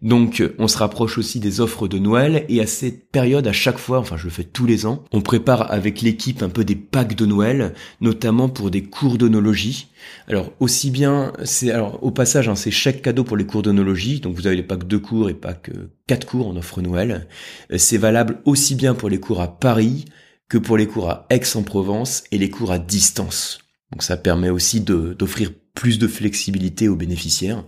Donc 0.01 0.41
on 0.61 0.69
se 0.69 0.79
rapproche 0.79 1.19
aussi 1.19 1.41
des 1.41 1.61
offres 1.61 1.89
de 1.89 1.99
Noël 1.99 2.45
et 2.49 2.61
à 2.61 2.69
cette 2.69 3.11
période 3.11 3.49
à 3.49 3.53
chaque 3.53 3.79
fois, 3.79 3.99
enfin 3.99 4.17
je 4.17 4.27
le 4.27 4.31
fais 4.31 4.45
tous 4.45 4.67
les 4.67 4.87
ans, 4.87 5.03
on 5.11 5.21
prépare 5.21 5.73
avec 5.73 6.01
l'équipe 6.01 6.45
un 6.45 6.49
peu 6.49 6.63
des 6.63 6.77
packs 6.77 7.17
de 7.17 7.27
Noël, 7.27 7.75
notamment 8.01 8.49
pour 8.49 8.71
des 8.71 8.85
cours 8.85 9.19
d'onologie. 9.19 9.89
Alors 10.29 10.53
aussi 10.61 10.93
bien, 10.93 11.33
c'est 11.43 11.73
alors 11.73 11.99
au 12.05 12.13
passage 12.13 12.49
hein, 12.49 12.55
c'est 12.55 12.71
chaque 12.71 13.03
cadeau 13.03 13.25
pour 13.25 13.37
les 13.37 13.47
cours 13.47 13.63
d'onologie, 13.63 14.21
donc 14.21 14.37
vous 14.37 14.47
avez 14.47 14.55
les 14.55 14.63
packs 14.63 14.87
de 14.87 14.97
cours 14.97 15.29
et 15.29 15.35
packs 15.35 15.71
euh, 15.71 15.91
quatre 16.07 16.25
cours 16.25 16.47
en 16.47 16.57
offre 16.57 16.81
Noël. 16.81 17.27
Euh, 17.73 17.79
c'est 17.79 17.99
valable 17.99 18.39
aussi 18.45 18.77
bien 18.77 18.95
pour 18.95 19.09
les 19.09 19.19
cours 19.19 19.41
à 19.41 19.59
Paris, 19.59 20.05
que 20.49 20.59
pour 20.59 20.77
les 20.77 20.87
cours 20.87 21.11
à 21.11 21.27
Aix-en-Provence 21.31 22.25
et 22.33 22.39
les 22.39 22.51
cours 22.51 22.73
à 22.73 22.79
distance. 22.79 23.59
Donc 23.93 24.03
ça 24.03 24.17
permet 24.17 24.51
aussi 24.51 24.81
d'offrir 24.81 25.51
plus 25.75 25.99
de 25.99 26.09
flexibilité 26.09 26.89
aux 26.89 26.97
bénéficiaires. 26.97 27.65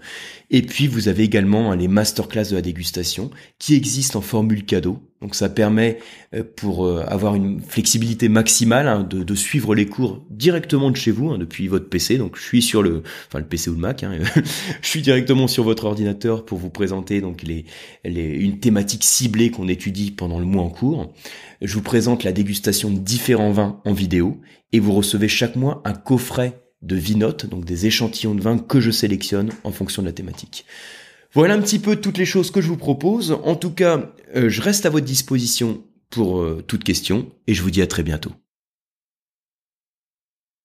Et 0.51 0.63
puis 0.63 0.89
vous 0.89 1.07
avez 1.07 1.23
également 1.23 1.71
hein, 1.71 1.77
les 1.77 1.87
masterclass 1.87 2.51
de 2.51 2.57
la 2.57 2.61
dégustation 2.61 3.31
qui 3.61 3.77
existent 3.77 4.19
en 4.19 4.23
formule 4.23 4.67
cadeau. 4.67 4.99
Donc 5.23 5.37
ça 5.37 5.49
permet 5.49 5.99
euh, 6.35 6.43
pour 6.57 6.85
euh, 6.85 7.05
avoir 7.07 7.37
une 7.37 7.61
flexibilité 7.61 8.29
maximale 8.29 8.89
hein, 8.89 9.07
de, 9.09 9.35
suivre 9.37 9.77
les 9.77 9.87
cours 9.87 10.25
directement 10.29 10.91
de 10.91 10.97
chez 10.97 11.13
vous 11.13 11.31
hein, 11.31 11.39
depuis 11.39 11.69
votre 11.69 11.89
PC. 11.89 12.19
Donc 12.19 12.37
je 12.37 12.43
suis 12.43 12.63
sur 12.63 12.83
le, 12.83 13.05
enfin 13.29 13.39
le 13.39 13.45
PC 13.45 13.71
ou 13.71 13.75
le 13.75 13.81
Mac. 13.81 14.05
je 14.83 14.89
suis 14.89 15.03
directement 15.03 15.47
sur 15.47 15.63
votre 15.63 15.85
ordinateur 15.85 16.45
pour 16.45 16.59
vous 16.59 16.71
présenter 16.71 17.21
donc 17.21 17.43
les, 17.43 17.65
les 18.05 18.25
une 18.25 18.59
thématique 18.59 19.05
ciblée 19.05 19.53
qu'on 19.53 19.69
étudie 19.69 20.11
pendant 20.11 20.41
le 20.41 20.47
mois 20.47 20.65
en 20.65 20.71
cours. 20.71 21.15
Je 21.61 21.75
vous 21.75 21.83
présente 21.83 22.25
la 22.25 22.33
dégustation 22.33 22.91
de 22.91 22.99
différents 22.99 23.53
vins 23.53 23.81
en 23.85 23.93
vidéo 23.93 24.41
et 24.73 24.81
vous 24.81 24.93
recevez 24.93 25.29
chaque 25.29 25.57
mois 25.57 25.83
un 25.85 25.93
coffret 25.93 26.63
de 26.81 26.97
vinotes, 26.97 27.45
donc 27.45 27.67
des 27.67 27.85
échantillons 27.85 28.35
de 28.35 28.41
vin 28.41 28.59
que 28.59 28.81
je 28.81 28.91
sélectionne 28.91 29.51
en 29.65 29.71
fonction 29.71 30.01
de 30.01 30.07
la 30.07 30.15
thématique. 30.15 30.65
Voilà 31.35 31.55
un 31.55 31.61
petit 31.61 31.79
peu 31.79 31.97
toutes 31.97 32.17
les 32.17 32.25
choses 32.25 32.51
que 32.51 32.63
je 32.63 32.69
vous 32.69 32.79
propose. 32.79 33.39
En 33.45 33.57
tout 33.57 33.71
cas, 33.71 34.11
euh, 34.35 34.49
je 34.49 34.63
reste 34.63 34.87
à 34.87 34.91
votre 34.91 35.05
disposition 35.05 35.85
pour 36.09 36.41
euh, 36.41 36.65
toute 36.67 36.83
question 36.83 37.31
et 37.47 37.53
je 37.53 37.63
vous 37.63 37.71
dis 37.71 37.83
à 37.83 37.87
très 37.87 38.03
bientôt. 38.03 38.33